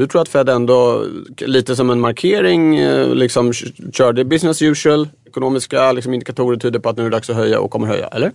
Du 0.00 0.06
tror 0.06 0.22
att 0.22 0.28
Fed 0.28 0.48
ändå, 0.48 1.04
lite 1.38 1.76
som 1.76 1.90
en 1.90 2.00
markering, 2.00 2.78
eh, 2.78 3.14
liksom 3.14 3.52
körde 3.92 4.24
business 4.24 4.62
usual. 4.62 5.08
Ekonomiska 5.26 5.92
liksom, 5.92 6.14
indikatorer 6.14 6.56
tyder 6.56 6.78
på 6.78 6.88
att 6.88 6.96
nu 6.96 7.02
är 7.02 7.10
det 7.10 7.16
dags 7.16 7.30
att 7.30 7.36
höja 7.36 7.60
och 7.60 7.70
kommer 7.70 7.86
höja, 7.86 8.06
eller? 8.06 8.32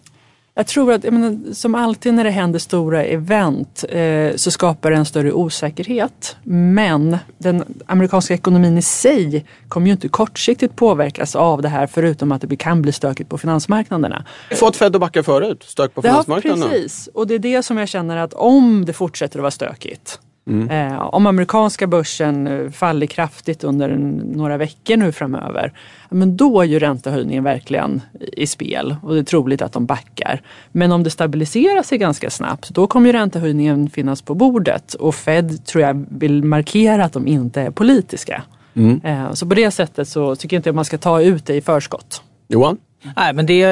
Jag 0.53 0.67
tror 0.67 0.93
att, 0.93 1.03
jag 1.03 1.13
menar, 1.13 1.53
som 1.53 1.75
alltid 1.75 2.13
när 2.13 2.23
det 2.23 2.29
händer 2.29 2.59
stora 2.59 3.03
event 3.03 3.85
eh, 3.89 4.35
så 4.35 4.51
skapar 4.51 4.91
det 4.91 4.97
en 4.97 5.05
större 5.05 5.31
osäkerhet. 5.31 6.35
Men 6.43 7.17
den 7.37 7.63
amerikanska 7.85 8.33
ekonomin 8.33 8.77
i 8.77 8.81
sig 8.81 9.45
kommer 9.67 9.87
ju 9.87 9.91
inte 9.91 10.07
kortsiktigt 10.07 10.75
påverkas 10.75 11.35
av 11.35 11.61
det 11.61 11.69
här 11.69 11.87
förutom 11.87 12.31
att 12.31 12.41
det 12.41 12.55
kan 12.55 12.81
bli 12.81 12.91
stökigt 12.91 13.29
på 13.29 13.37
finansmarknaderna. 13.37 14.25
Vi 14.49 14.55
fått 14.55 14.75
Fed 14.75 14.95
att 14.95 15.01
backa 15.01 15.23
förut, 15.23 15.63
stök 15.63 15.93
på 15.93 16.01
finansmarknaderna. 16.01 16.65
Ja, 16.65 16.71
precis. 16.71 17.09
Och 17.13 17.27
det 17.27 17.35
är 17.35 17.39
det 17.39 17.63
som 17.63 17.77
jag 17.77 17.87
känner 17.87 18.17
att 18.17 18.33
om 18.33 18.85
det 18.85 18.93
fortsätter 18.93 19.39
att 19.39 19.41
vara 19.41 19.51
stökigt 19.51 20.19
Mm. 20.47 20.69
Eh, 20.69 21.01
om 21.01 21.27
amerikanska 21.27 21.87
börsen 21.87 22.47
eh, 22.47 22.71
faller 22.71 23.07
kraftigt 23.07 23.63
under 23.63 23.89
några 24.35 24.57
veckor 24.57 24.97
nu 24.97 25.11
framöver, 25.11 25.73
men 26.09 26.37
då 26.37 26.61
är 26.61 26.65
ju 26.65 26.79
räntehöjningen 26.79 27.43
verkligen 27.43 28.01
i 28.33 28.47
spel 28.47 28.95
och 29.03 29.13
det 29.13 29.19
är 29.19 29.23
troligt 29.23 29.61
att 29.61 29.73
de 29.73 29.85
backar. 29.85 30.41
Men 30.71 30.91
om 30.91 31.03
det 31.03 31.09
stabiliserar 31.09 31.83
sig 31.83 31.97
ganska 31.97 32.29
snabbt, 32.29 32.69
då 32.69 32.87
kommer 32.87 33.07
ju 33.07 33.13
räntehöjningen 33.13 33.89
finnas 33.89 34.21
på 34.21 34.35
bordet 34.35 34.93
och 34.93 35.15
Fed 35.15 35.65
tror 35.65 35.83
jag 35.83 36.05
vill 36.09 36.43
markera 36.43 37.05
att 37.05 37.13
de 37.13 37.27
inte 37.27 37.61
är 37.61 37.71
politiska. 37.71 38.43
Mm. 38.73 39.01
Eh, 39.03 39.33
så 39.33 39.45
på 39.45 39.55
det 39.55 39.71
sättet 39.71 40.07
så 40.07 40.35
tycker 40.35 40.55
jag 40.55 40.59
inte 40.59 40.69
att 40.69 40.75
man 40.75 40.85
ska 40.85 40.97
ta 40.97 41.21
ut 41.21 41.45
det 41.45 41.55
i 41.55 41.61
förskott. 41.61 42.21
Johan? 42.47 42.77
Nej, 43.15 43.33
men 43.33 43.45
det, 43.45 43.65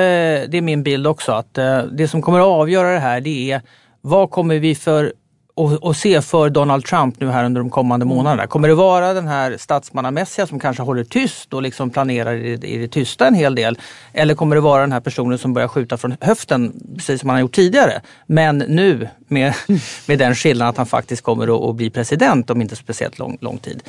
det 0.51 0.57
är 0.57 0.61
min 0.61 0.83
bild 0.83 1.07
också 1.07 1.31
att 1.31 1.53
det 1.91 2.07
som 2.09 2.21
kommer 2.21 2.39
att 2.39 2.45
avgöra 2.45 2.93
det 2.93 2.99
här 2.99 3.21
det 3.21 3.51
är 3.51 3.61
vad 4.01 4.29
kommer 4.29 4.59
vi 4.59 4.75
för 4.75 5.13
och, 5.55 5.71
och, 5.71 5.95
se 5.95 6.21
för 6.21 6.49
Donald 6.49 6.85
Trump 6.85 7.19
nu 7.19 7.29
här 7.29 7.45
under 7.45 7.61
de 7.61 7.69
kommande 7.69 8.03
mm. 8.03 8.15
månaderna? 8.15 8.47
Kommer 8.47 8.67
det 8.67 8.75
vara 8.75 9.13
den 9.13 9.27
här 9.27 9.57
statsmannamässiga 9.57 10.47
som 10.47 10.59
kanske 10.59 10.83
håller 10.83 11.03
tyst 11.03 11.53
och 11.53 11.61
liksom 11.61 11.89
planerar 11.89 12.33
i, 12.33 12.53
i 12.53 12.77
det 12.77 12.87
tysta 12.87 13.27
en 13.27 13.33
hel 13.33 13.55
del? 13.55 13.77
Eller 14.13 14.35
kommer 14.35 14.55
det 14.55 14.61
vara 14.61 14.81
den 14.81 14.91
här 14.91 14.99
personen 14.99 15.37
som 15.37 15.53
börjar 15.53 15.67
skjuta 15.67 15.97
från 15.97 16.15
höften 16.21 16.73
precis 16.95 17.19
som 17.19 17.29
han 17.29 17.35
har 17.35 17.41
gjort 17.41 17.55
tidigare? 17.55 18.01
Men 18.25 18.57
nu 18.57 19.07
med, 19.27 19.53
med 20.07 20.19
den 20.19 20.35
skillnaden 20.35 20.69
att 20.69 20.77
han 20.77 20.85
faktiskt 20.85 21.21
kommer 21.21 21.55
att, 21.55 21.69
att 21.69 21.75
bli 21.75 21.89
president 21.89 22.49
om 22.49 22.61
inte 22.61 22.75
speciellt 22.75 23.19
lång, 23.19 23.37
lång 23.41 23.57
tid. 23.57 23.83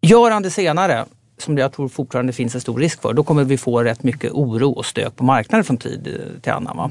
Gör 0.00 0.30
han 0.30 0.42
det 0.42 0.50
senare, 0.50 1.04
som 1.38 1.58
jag 1.58 1.72
tror 1.72 1.88
fortfarande 1.88 2.32
finns 2.32 2.54
en 2.54 2.60
stor 2.60 2.78
risk 2.78 3.02
för, 3.02 3.12
då 3.12 3.22
kommer 3.22 3.44
vi 3.44 3.58
få 3.58 3.82
rätt 3.82 4.02
mycket 4.02 4.32
oro 4.32 4.70
och 4.70 4.86
stök 4.86 5.16
på 5.16 5.24
marknaden 5.24 5.64
från 5.64 5.76
tid 5.76 6.20
till 6.42 6.52
annan. 6.52 6.76
Va? 6.76 6.90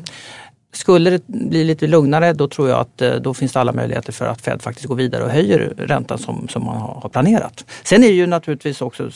Skulle 0.74 1.10
det 1.10 1.28
bli 1.28 1.64
lite 1.64 1.88
lugnare 1.88 2.34
då 2.34 2.48
tror 2.48 2.70
jag 2.70 2.80
att 2.80 3.02
eh, 3.02 3.16
då 3.16 3.34
finns 3.34 3.54
det 3.54 3.60
alla 3.60 3.74
möjligheter 3.74 4.12
för 4.12 4.26
att 4.26 4.42
Fed 4.42 4.62
faktiskt 4.62 4.88
går 4.88 4.96
vidare 4.96 5.24
och 5.24 5.30
höjer 5.30 5.74
räntan 5.78 6.18
som, 6.18 6.48
som 6.48 6.66
man 6.66 6.78
har 6.78 7.10
planerat. 7.10 7.66
Sen 7.84 8.04
är 8.04 8.08
det 8.08 8.14
ju 8.14 8.28
naturligtvis 8.28 8.82
också, 8.82 9.10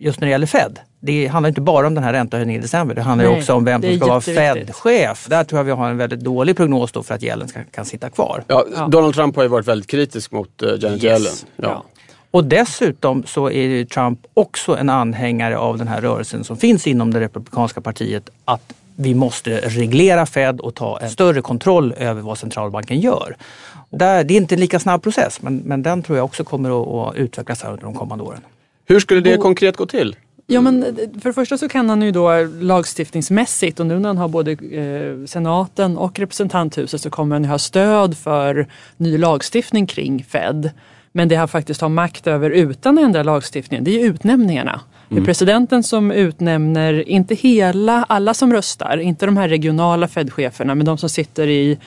just 0.00 0.20
när 0.20 0.26
det 0.26 0.30
gäller 0.30 0.46
Fed, 0.46 0.78
det 1.00 1.26
handlar 1.26 1.48
inte 1.48 1.60
bara 1.60 1.86
om 1.86 1.94
den 1.94 2.04
här 2.04 2.12
räntehöjningen 2.12 2.60
i 2.60 2.62
december. 2.62 2.94
Det 2.94 3.02
handlar 3.02 3.28
Nej, 3.28 3.38
också 3.38 3.54
om 3.54 3.64
vem 3.64 3.82
som 3.82 3.96
ska 3.96 4.06
vara 4.06 4.20
Fed-chef. 4.20 5.26
Där 5.28 5.44
tror 5.44 5.58
jag 5.58 5.64
vi 5.64 5.70
har 5.72 5.90
en 5.90 5.96
väldigt 5.96 6.20
dålig 6.20 6.56
prognos 6.56 6.92
då 6.92 7.02
för 7.02 7.14
att 7.14 7.22
Yellen 7.22 7.48
ska, 7.48 7.64
kan 7.64 7.84
sitta 7.84 8.10
kvar. 8.10 8.44
Ja, 8.46 8.64
Donald 8.88 9.14
Trump 9.14 9.36
har 9.36 9.42
ju 9.42 9.48
varit 9.48 9.68
väldigt 9.68 9.90
kritisk 9.90 10.32
mot 10.32 10.62
uh, 10.62 10.68
Janet 10.68 11.04
yes. 11.04 11.04
Yellen. 11.04 11.32
Ja. 11.56 11.68
ja. 11.68 11.84
Och 12.30 12.44
dessutom 12.44 13.24
så 13.26 13.50
är 13.50 13.84
Trump 13.84 14.20
också 14.34 14.76
en 14.76 14.90
anhängare 14.90 15.58
av 15.58 15.78
den 15.78 15.88
här 15.88 16.00
rörelsen 16.00 16.44
som 16.44 16.56
finns 16.56 16.86
inom 16.86 17.12
det 17.12 17.20
republikanska 17.20 17.80
partiet 17.80 18.30
att 18.44 18.72
vi 18.96 19.14
måste 19.14 19.60
reglera 19.60 20.26
Fed 20.26 20.60
och 20.60 20.74
ta 20.74 20.98
en 20.98 21.10
större 21.10 21.42
kontroll 21.42 21.92
över 21.92 22.22
vad 22.22 22.38
centralbanken 22.38 23.00
gör. 23.00 23.36
Där, 23.90 24.24
det 24.24 24.34
är 24.34 24.36
inte 24.36 24.54
en 24.54 24.60
lika 24.60 24.80
snabb 24.80 25.02
process 25.02 25.42
men, 25.42 25.56
men 25.56 25.82
den 25.82 26.02
tror 26.02 26.18
jag 26.18 26.24
också 26.24 26.44
kommer 26.44 27.08
att, 27.08 27.16
utvecklas 27.16 27.62
här 27.62 27.70
under 27.70 27.84
de 27.84 27.94
kommande 27.94 28.24
åren. 28.24 28.40
Hur 28.86 29.00
skulle 29.00 29.20
det 29.20 29.36
konkret 29.36 29.76
gå 29.76 29.86
till? 29.86 30.16
Ja 30.46 30.60
men 30.60 30.82
för 31.20 31.28
det 31.28 31.32
första 31.32 31.58
så 31.58 31.68
kan 31.68 31.88
han 31.88 32.02
ju 32.02 32.10
då 32.10 32.44
lagstiftningsmässigt 32.60 33.80
och 33.80 33.86
nu 33.86 33.98
när 33.98 34.08
han 34.08 34.18
har 34.18 34.28
både 34.28 34.52
eh, 34.52 35.26
senaten 35.26 35.98
och 35.98 36.18
representanthuset 36.18 37.00
så 37.00 37.10
kommer 37.10 37.36
han 37.36 37.44
ha 37.44 37.58
stöd 37.58 38.16
för 38.16 38.66
ny 38.96 39.18
lagstiftning 39.18 39.86
kring 39.86 40.24
Fed. 40.24 40.70
Men 41.12 41.28
det 41.28 41.34
han 41.34 41.48
faktiskt 41.48 41.80
har 41.80 41.88
makt 41.88 42.26
över 42.26 42.50
utan 42.50 42.98
att 42.98 43.04
ändra 43.04 43.22
lagstiftningen, 43.22 43.84
det 43.84 43.90
är 43.90 44.04
utnämningsnämningarna. 44.04 44.80
Det 45.08 45.14
är 45.14 45.16
mm. 45.16 45.24
presidenten 45.24 45.82
som 45.82 46.10
utnämner, 46.10 47.08
inte 47.08 47.34
hela, 47.34 48.04
alla 48.08 48.34
som 48.34 48.52
röstar, 48.52 48.98
inte 48.98 49.26
de 49.26 49.36
här 49.36 49.48
regionala 49.48 50.08
Fed-cheferna, 50.08 50.74
men 50.74 50.86
de 50.86 50.98
som 50.98 51.08
sitter 51.08 51.46
i, 51.46 51.78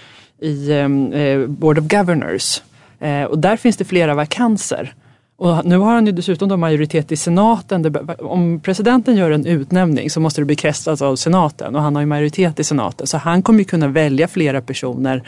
i 0.42 0.72
ehm, 0.72 1.14
eh, 1.14 1.48
Board 1.48 1.80
of 1.80 1.86
Governors. 1.88 2.62
Eh, 3.00 3.24
och 3.24 3.40
där 3.40 3.58
finns 3.58 3.78
det 3.78 3.86
flera 3.86 4.16
vakanser. 4.16 4.94
Och 5.38 5.66
nu 5.66 5.78
har 5.78 5.94
han 5.94 6.06
ju 6.06 6.12
dessutom 6.12 6.50
då 6.50 6.58
majoritet 6.58 7.12
i 7.12 7.18
senaten. 7.18 8.08
Om 8.20 8.60
presidenten 8.60 9.16
gör 9.16 9.32
en 9.32 9.46
utnämning 9.46 10.10
så 10.10 10.20
måste 10.20 10.42
det 10.42 10.46
bekräftas 10.46 11.02
av 11.02 11.16
senaten 11.16 11.76
och 11.76 11.82
han 11.82 11.96
har 11.96 12.02
ju 12.02 12.06
majoritet 12.06 12.60
i 12.60 12.64
senaten. 12.64 13.08
Så 13.08 13.18
han 13.18 13.42
kommer 13.42 13.60
ju 13.60 13.66
kunna 13.66 13.88
välja 13.88 14.28
flera 14.28 14.62
personer 14.62 15.24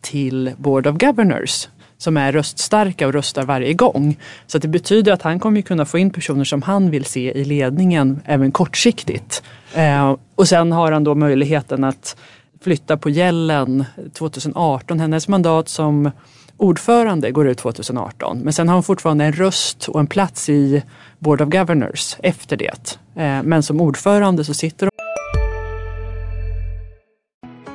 till 0.00 0.50
Board 0.56 0.86
of 0.86 0.96
Governors 0.96 1.68
som 1.98 2.16
är 2.16 2.32
röststarka 2.32 3.06
och 3.06 3.12
röstar 3.12 3.42
varje 3.42 3.74
gång. 3.74 4.16
Så 4.46 4.58
det 4.58 4.68
betyder 4.68 5.12
att 5.12 5.22
han 5.22 5.40
kommer 5.40 5.60
kunna 5.60 5.84
få 5.84 5.98
in 5.98 6.10
personer 6.10 6.44
som 6.44 6.62
han 6.62 6.90
vill 6.90 7.04
se 7.04 7.32
i 7.32 7.44
ledningen 7.44 8.20
även 8.24 8.52
kortsiktigt. 8.52 9.42
Eh, 9.74 10.16
och 10.34 10.48
sen 10.48 10.72
har 10.72 10.92
han 10.92 11.04
då 11.04 11.14
möjligheten 11.14 11.84
att 11.84 12.16
flytta 12.60 12.96
på 12.96 13.10
gällen 13.10 13.84
2018. 14.12 15.00
Hennes 15.00 15.28
mandat 15.28 15.68
som 15.68 16.10
ordförande 16.56 17.30
går 17.30 17.48
ut 17.48 17.58
2018. 17.58 18.38
Men 18.38 18.52
sen 18.52 18.68
har 18.68 18.74
hon 18.74 18.82
fortfarande 18.82 19.24
en 19.24 19.32
röst 19.32 19.88
och 19.88 20.00
en 20.00 20.06
plats 20.06 20.48
i 20.48 20.82
Board 21.18 21.40
of 21.40 21.48
Governors 21.48 22.16
efter 22.22 22.56
det. 22.56 22.98
Eh, 23.16 23.42
men 23.42 23.62
som 23.62 23.80
ordförande 23.80 24.44
så 24.44 24.54
sitter 24.54 24.86
hon... 24.86 24.90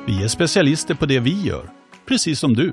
Vi 0.06 0.24
är 0.24 0.28
specialister 0.28 0.94
på 0.94 1.06
det 1.06 1.20
vi 1.20 1.42
gör, 1.42 1.70
precis 2.06 2.38
som 2.38 2.54
du. 2.54 2.72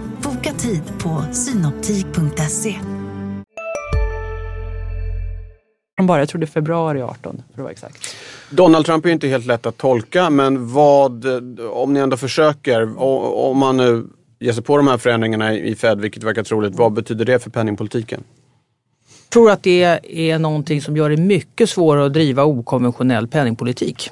Boka 0.43 0.53
tid 0.57 0.81
på 0.99 1.33
synoptik.se. 1.33 2.75
Bara, 6.01 6.19
jag 6.19 6.29
tror 6.29 6.39
det 6.39 6.45
är 6.45 6.47
februari 6.47 7.01
18 7.01 7.15
för 7.21 7.53
att 7.53 7.59
vara 7.59 7.71
exakt. 7.71 8.15
Donald 8.49 8.85
Trump 8.85 9.05
är 9.05 9.09
inte 9.09 9.27
helt 9.27 9.45
lätt 9.45 9.65
att 9.65 9.77
tolka 9.77 10.29
men 10.29 10.73
vad, 10.73 11.25
om 11.71 11.93
ni 11.93 11.99
ändå 11.99 12.17
försöker, 12.17 13.01
om 13.01 13.57
man 13.57 13.77
nu 13.77 14.07
ger 14.39 14.53
sig 14.53 14.63
på 14.63 14.77
de 14.77 14.87
här 14.87 14.97
förändringarna 14.97 15.53
i 15.53 15.75
Fed, 15.75 16.01
vilket 16.01 16.23
verkar 16.23 16.43
troligt, 16.43 16.75
vad 16.75 16.93
betyder 16.93 17.25
det 17.25 17.39
för 17.39 17.49
penningpolitiken? 17.49 18.23
Jag 19.23 19.29
tror 19.29 19.51
att 19.51 19.63
det 19.63 19.99
är 20.03 20.39
någonting 20.39 20.81
som 20.81 20.97
gör 20.97 21.09
det 21.09 21.17
mycket 21.17 21.69
svårare 21.69 22.05
att 22.05 22.13
driva 22.13 22.43
okonventionell 22.43 23.27
penningpolitik. 23.27 24.09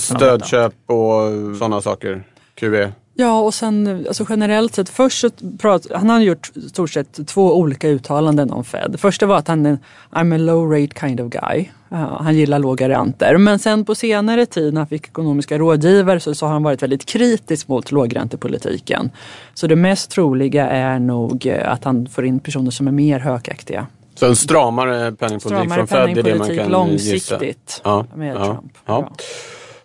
Stödköp 0.00 0.74
och 0.86 1.56
sådana 1.58 1.80
saker? 1.80 2.24
QE? 2.54 2.92
Ja, 3.20 3.40
och 3.40 3.54
sen 3.54 4.04
alltså 4.08 4.26
generellt 4.28 4.74
sett, 4.74 4.88
först 4.88 5.20
så 5.20 5.30
prat, 5.58 5.86
han 5.94 6.10
har 6.10 6.20
gjort 6.20 6.50
stort 6.70 6.90
sett 6.90 7.28
två 7.28 7.56
olika 7.56 7.88
uttalanden 7.88 8.50
om 8.50 8.64
Fed. 8.64 8.96
Första 8.98 9.26
var 9.26 9.36
att 9.36 9.48
han 9.48 9.66
är 9.66 9.78
I'm 10.10 10.34
a 10.34 10.38
low 10.38 10.70
rate 10.72 11.00
kind 11.00 11.20
of 11.20 11.30
guy. 11.30 11.68
Uh, 11.92 12.22
han 12.22 12.36
gillar 12.36 12.58
låga 12.58 12.88
räntor. 12.88 13.36
Men 13.38 13.58
sen 13.58 13.84
på 13.84 13.94
senare 13.94 14.46
tid 14.46 14.74
när 14.74 14.80
han 14.80 14.88
fick 14.88 15.06
ekonomiska 15.06 15.58
rådgivare 15.58 16.20
så, 16.20 16.34
så 16.34 16.46
har 16.46 16.52
han 16.52 16.62
varit 16.62 16.82
väldigt 16.82 17.04
kritisk 17.04 17.68
mot 17.68 17.92
lågräntepolitiken. 17.92 19.10
Så 19.54 19.66
det 19.66 19.76
mest 19.76 20.10
troliga 20.10 20.68
är 20.70 20.98
nog 20.98 21.46
eh, 21.46 21.72
att 21.72 21.84
han 21.84 22.06
får 22.06 22.26
in 22.26 22.40
personer 22.40 22.70
som 22.70 22.88
är 22.88 22.92
mer 22.92 23.18
högaktiga. 23.18 23.86
Så 24.14 24.26
en 24.26 24.36
stramare 24.36 25.12
penningpolitik 25.12 25.40
stramare 25.40 25.86
från 25.86 26.08
Fed, 26.08 26.18
är 26.18 26.22
det 26.22 26.38
man 26.38 26.56
kan 26.56 26.68
långsiktigt 26.70 27.42
gissa? 27.42 27.80
Ja, 27.84 28.06
med 28.14 28.36
ja, 28.36 28.44
Trump. 28.44 28.72
Ja. 28.86 29.10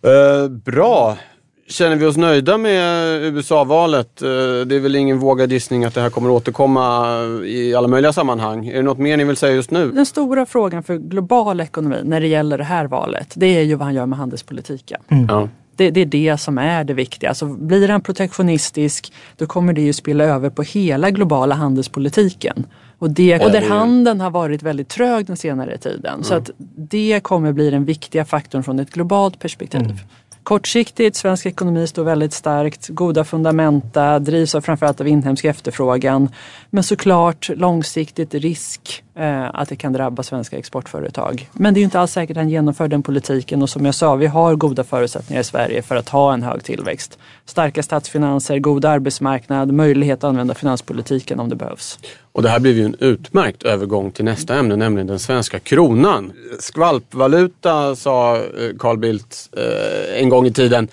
Ja. 0.02 0.44
Uh, 0.44 0.50
bra. 0.50 1.18
Känner 1.68 1.96
vi 1.96 2.06
oss 2.06 2.18
nöjda 2.18 2.58
med 2.58 3.22
USA-valet? 3.24 4.22
Eh, 4.22 4.28
det 4.66 4.76
är 4.76 4.80
väl 4.80 4.96
ingen 4.96 5.20
vågad 5.20 5.52
gissning 5.52 5.86
att 5.86 5.94
det 5.94 6.02
här 6.02 6.10
kommer 6.10 6.30
återkomma 6.30 7.22
i 7.46 7.76
alla 7.76 7.88
möjliga 7.88 8.14
sammanhang. 8.14 8.68
Är 8.68 8.74
det 8.74 8.82
något 8.82 8.98
mer 8.98 9.18
ni 9.18 9.24
vill 9.24 9.36
säga 9.36 9.56
just 9.56 9.72
nu? 9.72 9.92
Den 9.92 10.06
stora 10.06 10.46
frågan 10.46 10.84
för 10.84 10.98
global 10.98 11.62
ekonomi 11.62 12.02
när 12.04 12.22
det 12.22 12.28
gäller 12.28 12.58
det 12.58 12.64
här 12.64 12.88
valet, 12.88 13.34
det 13.36 13.46
är 13.46 13.62
ju 13.62 13.76
vad 13.76 13.86
han 13.86 13.96
gör 13.96 14.06
med 14.06 14.20
handelspolitiken. 14.20 15.02
Mm. 15.08 15.26
Ja. 15.30 15.50
Det, 15.76 15.92
det, 15.92 16.02
är 16.02 16.06
det 16.06 16.38
som 16.38 16.58
är 16.58 16.84
det 16.84 16.94
viktiga. 16.94 17.30
Alltså 17.30 17.46
blir 17.46 17.88
han 17.88 18.02
protektionistisk 18.02 19.14
då 19.38 19.46
kommer 19.46 19.74
det 19.74 19.82
ju 19.82 19.94
spilla 19.94 20.24
över 20.24 20.50
på 20.50 20.62
hela 20.62 21.12
globala 21.12 21.56
handelspolitiken. 21.56 22.66
Och, 23.00 23.10
det, 23.10 23.46
och 23.46 23.52
där 23.52 23.70
handeln 23.70 24.22
har 24.22 24.30
varit 24.30 24.64
väldigt 24.64 24.90
trög 24.90 25.26
den 25.26 25.38
senare 25.38 25.78
tiden. 25.78 26.14
Mm. 26.14 26.24
Så 26.24 26.36
att 26.36 26.50
det 26.76 27.20
kommer 27.24 27.52
bli 27.52 27.70
den 27.70 27.86
viktiga 27.86 28.26
faktorn 28.26 28.64
från 28.64 28.80
ett 28.80 28.90
globalt 28.90 29.40
perspektiv. 29.40 29.82
Mm. 29.82 29.98
Kortsiktigt, 30.46 31.16
svensk 31.16 31.46
ekonomi 31.46 31.88
står 31.88 32.04
väldigt 32.04 32.34
starkt, 32.34 32.88
goda 32.88 33.24
fundamenta, 33.24 34.20
drivs 34.20 34.56
av 34.56 34.62
framförallt 34.62 35.02
av 35.02 35.08
inhemsk 35.08 35.46
efterfrågan. 35.46 36.30
Men 36.70 36.84
såklart 36.84 37.50
långsiktigt 37.56 38.34
risk 38.34 39.04
Eh, 39.18 39.50
att 39.54 39.70
det 39.70 39.76
kan 39.76 39.94
drabba 39.94 40.24
svenska 40.24 40.58
exportföretag. 40.58 41.50
Men 41.54 41.74
det 41.74 41.80
är 41.80 41.84
inte 41.84 42.00
alls 42.00 42.12
säkert 42.12 42.38
att 42.38 42.42
han 42.42 42.50
genomför 42.50 42.88
den 42.88 43.04
politiken 43.04 43.62
och 43.62 43.70
som 43.70 43.86
jag 43.86 43.96
sa, 43.96 44.16
vi 44.16 44.28
har 44.28 44.56
goda 44.56 44.84
förutsättningar 44.84 45.42
i 45.42 45.44
Sverige 45.44 45.82
för 45.82 45.96
att 45.96 46.10
ha 46.10 46.34
en 46.34 46.44
hög 46.44 46.64
tillväxt. 46.64 47.18
Starka 47.46 47.84
statsfinanser, 47.84 48.60
god 48.60 48.86
arbetsmarknad, 48.86 49.74
möjlighet 49.74 50.18
att 50.18 50.24
använda 50.24 50.54
finanspolitiken 50.54 51.40
om 51.40 51.50
det 51.50 51.56
behövs. 51.56 52.00
Och 52.32 52.42
det 52.42 52.50
här 52.50 52.60
blir 52.60 52.74
ju 52.74 52.86
en 52.86 52.96
utmärkt 53.00 53.64
övergång 53.64 54.12
till 54.12 54.26
nästa 54.26 54.56
ämne, 54.56 54.76
nämligen 54.76 55.08
den 55.08 55.20
svenska 55.20 55.60
kronan. 55.60 56.32
Skvalpvaluta 56.60 57.96
sa 57.96 58.36
eh, 58.36 58.42
Carl 58.80 58.98
Bildt 58.98 59.50
eh, 59.58 60.22
en 60.22 60.30
gång 60.30 60.46
i 60.46 60.54
tiden. 60.54 60.88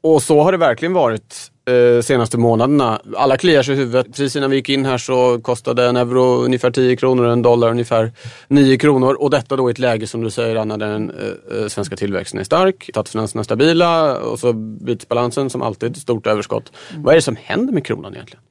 Och 0.00 0.22
så 0.22 0.42
har 0.42 0.52
det 0.52 0.58
verkligen 0.58 0.92
varit 0.92 1.50
eh, 1.66 2.02
senaste 2.02 2.38
månaderna. 2.38 3.00
Alla 3.16 3.36
kliar 3.36 3.62
sig 3.62 3.74
i 3.74 3.78
huvudet. 3.78 4.06
Precis 4.06 4.36
innan 4.36 4.50
vi 4.50 4.56
gick 4.56 4.68
in 4.68 4.84
här 4.84 4.98
så 4.98 5.40
kostade 5.40 5.86
en 5.86 5.96
euro 5.96 6.44
ungefär 6.44 6.70
10 6.70 6.96
kronor 6.96 7.24
och 7.24 7.32
en 7.32 7.42
dollar 7.42 7.70
ungefär 7.70 8.12
9 8.48 8.78
kronor. 8.78 9.14
Och 9.14 9.30
detta 9.30 9.56
då 9.56 9.70
i 9.70 9.72
ett 9.72 9.78
läge 9.78 10.06
som 10.06 10.24
du 10.24 10.30
säger 10.30 10.56
Anna, 10.56 10.76
där 10.76 10.88
den 10.88 11.10
eh, 11.10 11.62
eh 11.62 11.68
svenska 11.68 11.96
tillväxten 11.96 12.40
är 12.40 12.44
stark, 12.44 12.90
statsfinanserna 12.90 13.40
är 13.40 13.44
stabila 13.44 14.18
och 14.18 14.38
så 14.38 14.52
bytesbalansen 14.52 15.50
som 15.50 15.62
alltid 15.62 15.96
stort 15.96 16.26
överskott. 16.26 16.72
Mm. 16.90 17.02
Vad 17.02 17.12
är 17.12 17.16
det 17.16 17.22
som 17.22 17.36
händer 17.42 17.72
med 17.72 17.86
kronan 17.86 18.14
egentligen? 18.14 18.42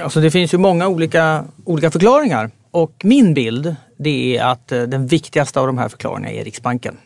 Alltså 0.00 0.20
det 0.20 0.30
finns 0.30 0.54
ju 0.54 0.58
många 0.58 0.88
olika, 0.88 1.44
olika 1.64 1.90
förklaringar 1.90 2.50
och 2.70 2.92
min 3.04 3.34
bild 3.34 3.76
det 3.98 4.36
är 4.36 4.44
att 4.44 4.68
den 4.68 5.06
viktigaste 5.06 5.60
av 5.60 5.66
de 5.66 5.78
här 5.78 5.88
förklaringarna 5.88 6.32
är 6.32 6.44
Riksbanken. 6.44 6.96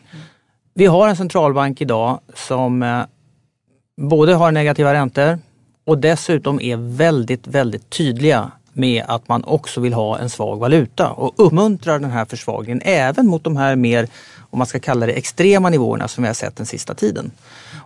Vi 0.73 0.85
har 0.85 1.07
en 1.07 1.15
centralbank 1.15 1.81
idag 1.81 2.19
som 2.33 2.83
både 4.01 4.33
har 4.33 4.51
negativa 4.51 4.93
räntor 4.93 5.39
och 5.85 5.97
dessutom 5.97 6.61
är 6.61 6.77
väldigt, 6.77 7.47
väldigt 7.47 7.89
tydliga 7.89 8.51
med 8.73 9.03
att 9.07 9.27
man 9.27 9.43
också 9.43 9.81
vill 9.81 9.93
ha 9.93 10.17
en 10.19 10.29
svag 10.29 10.59
valuta 10.59 11.09
och 11.09 11.33
uppmuntrar 11.45 11.99
den 11.99 12.11
här 12.11 12.25
försvagningen 12.25 12.81
även 12.85 13.27
mot 13.27 13.43
de 13.43 13.57
här 13.57 13.75
mer, 13.75 14.07
om 14.49 14.57
man 14.57 14.67
ska 14.67 14.79
kalla 14.79 15.05
det 15.05 15.13
extrema 15.13 15.69
nivåerna 15.69 16.07
som 16.07 16.23
vi 16.23 16.27
har 16.27 16.33
sett 16.33 16.55
den 16.55 16.65
sista 16.65 16.93
tiden. 16.93 17.31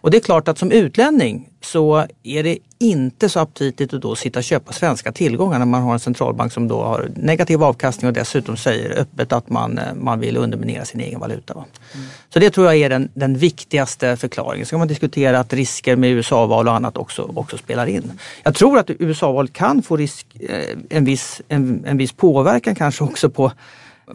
Och 0.06 0.12
det 0.12 0.18
är 0.18 0.22
klart 0.22 0.48
att 0.48 0.58
som 0.58 0.72
utlänning 0.72 1.50
så 1.62 2.06
är 2.24 2.44
det 2.44 2.58
inte 2.80 3.30
så 3.30 3.40
aptitligt 3.40 3.94
att 3.94 4.02
då 4.02 4.16
sitta 4.16 4.40
och 4.40 4.44
köpa 4.44 4.74
svenska 4.74 5.12
tillgångar 5.12 5.60
när 5.60 5.66
man 5.66 5.82
har 5.82 5.94
en 5.94 6.00
centralbank 6.00 6.54
som 6.54 6.68
då 6.68 6.84
har 6.84 7.10
negativ 7.16 7.64
avkastning 7.64 8.08
och 8.08 8.14
dessutom 8.14 8.58
säger 8.58 9.00
öppet 9.00 9.34
att 9.34 9.50
man, 9.50 9.78
eh, 9.78 9.94
man 9.94 10.20
vill 10.20 10.38
underminera 10.38 10.86
sin 10.86 11.02
egen 11.02 11.20
valuta. 11.20 11.54
Mm. 11.54 11.66
Så 12.30 12.40
det 12.40 12.50
tror 12.50 12.66
jag 12.66 12.76
är 12.76 12.90
den, 12.90 13.10
den 13.14 13.38
viktigaste 13.38 14.18
förklaringen. 14.18 14.66
Så 14.66 14.70
kan 14.70 14.80
man 14.80 14.88
diskutera 14.88 15.40
att 15.40 15.54
risker 15.54 15.96
med 15.96 16.10
USA-val 16.10 16.68
och 16.68 16.74
annat 16.74 16.98
också, 16.98 17.32
också 17.36 17.58
spelar 17.58 17.88
in. 17.88 18.12
Jag 18.44 18.56
tror 18.56 18.78
att 18.78 18.90
USA-valet 18.90 19.54
kan 19.54 19.82
få 19.82 19.98
risk, 19.98 20.28
eh, 20.40 20.78
en, 20.90 21.06
viss, 21.06 21.42
en, 21.48 21.86
en 21.86 21.98
viss 21.98 22.12
påverkan 22.12 22.76
kanske 22.76 23.04
också 23.04 23.30
på, 23.30 23.52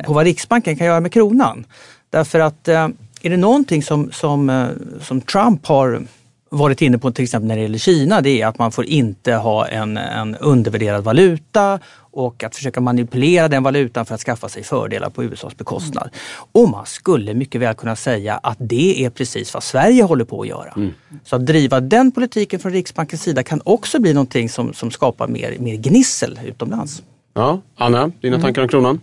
på 0.04 0.12
vad 0.12 0.24
Riksbanken 0.24 0.76
kan 0.76 0.86
göra 0.86 1.00
med 1.00 1.12
kronan. 1.12 1.64
Därför 2.10 2.40
att 2.40 2.68
eh, 2.68 2.88
är 3.22 3.30
det 3.30 3.36
någonting 3.36 3.82
som, 3.82 4.12
som, 4.12 4.68
som 5.00 5.20
Trump 5.20 5.66
har 5.66 6.02
varit 6.50 6.82
inne 6.82 6.98
på 6.98 7.10
till 7.10 7.24
exempel 7.24 7.48
när 7.48 7.56
det 7.56 7.62
gäller 7.62 7.78
Kina, 7.78 8.20
det 8.20 8.42
är 8.42 8.46
att 8.46 8.58
man 8.58 8.72
får 8.72 8.84
inte 8.84 9.34
ha 9.34 9.68
en, 9.68 9.96
en 9.96 10.36
undervärderad 10.36 11.04
valuta 11.04 11.78
och 12.12 12.44
att 12.44 12.56
försöka 12.56 12.80
manipulera 12.80 13.48
den 13.48 13.62
valutan 13.62 14.06
för 14.06 14.14
att 14.14 14.20
skaffa 14.20 14.48
sig 14.48 14.62
fördelar 14.62 15.10
på 15.10 15.24
USAs 15.24 15.56
bekostnad. 15.56 16.10
Och 16.52 16.68
man 16.68 16.86
skulle 16.86 17.34
mycket 17.34 17.60
väl 17.60 17.74
kunna 17.74 17.96
säga 17.96 18.36
att 18.36 18.56
det 18.60 19.04
är 19.04 19.10
precis 19.10 19.54
vad 19.54 19.62
Sverige 19.62 20.02
håller 20.02 20.24
på 20.24 20.40
att 20.40 20.48
göra. 20.48 20.72
Mm. 20.76 20.90
Så 21.24 21.36
att 21.36 21.46
driva 21.46 21.80
den 21.80 22.12
politiken 22.12 22.60
från 22.60 22.72
Riksbankens 22.72 23.22
sida 23.22 23.42
kan 23.42 23.60
också 23.64 24.00
bli 24.00 24.14
någonting 24.14 24.48
som, 24.48 24.74
som 24.74 24.90
skapar 24.90 25.28
mer, 25.28 25.56
mer 25.58 25.76
gnissel 25.76 26.40
utomlands. 26.44 27.02
Ja, 27.34 27.60
Anna, 27.76 28.10
dina 28.20 28.36
mm. 28.36 28.40
tankar 28.40 28.62
om 28.62 28.68
kronan? 28.68 29.00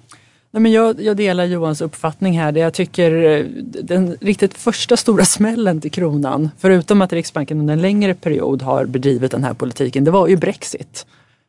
Nej, 0.52 0.62
men 0.62 0.72
jag, 0.72 1.02
jag, 1.02 1.18
delar 1.18 1.46
Johans 1.46 1.82
uppfattning 1.82 2.40
här. 2.40 2.52
Det 2.52 2.60
jag 2.60 2.74
tycker 2.74 3.12
eh, 3.12 3.46
den 3.84 4.18
riktigt 4.22 4.54
första 4.54 4.98
stora 4.98 5.26
smällen 5.36 5.82
till 5.82 5.92
kronan, 5.92 6.50
förutom 6.58 7.02
att 7.02 7.14
Riksbanken 7.14 7.60
under 7.60 7.74
en 7.74 7.82
längre 7.82 8.14
period 8.14 8.62
har 8.62 8.86
bedrivit 8.86 9.32
den 9.32 9.44
här 9.44 9.54
politiken, 9.54 10.04
det 10.04 10.12
var 10.12 10.28
ju 10.28 10.36
Brexit. 10.36 11.06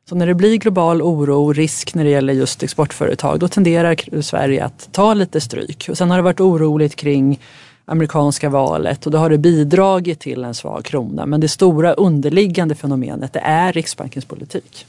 Så 0.09 0.15
när 0.15 0.27
det 0.27 0.35
blir 0.35 0.57
global 0.57 1.03
oro 1.03 1.45
och 1.45 1.55
risk 1.55 1.95
när 1.95 2.05
det 2.05 2.11
gäller 2.11 2.33
just 2.33 2.63
exportföretag, 2.63 3.39
då 3.39 3.49
tenderar 3.49 4.23
Sverige 4.23 4.65
att 4.65 4.89
ta 4.93 5.15
lite 5.15 5.41
stryk. 5.41 5.87
Och 5.91 5.99
sen 5.99 6.11
har 6.11 6.17
det 6.17 6.23
varit 6.23 6.41
oroligt 6.41 6.97
kring 6.97 7.41
amerikanska 7.85 8.49
valet 8.49 9.07
och 9.07 9.13
då 9.13 9.19
har 9.19 9.31
det 9.31 9.39
bidragit 9.39 10.21
till 10.21 10.45
en 10.45 10.55
svag 10.55 10.85
krona. 10.85 11.27
Men 11.27 11.41
det 11.41 11.49
stora 11.49 11.93
underliggande 11.93 12.75
fenomenet, 12.75 13.33
det 13.33 13.41
är 13.41 13.73
Riksbankens 13.73 14.25
politik. 14.25 14.87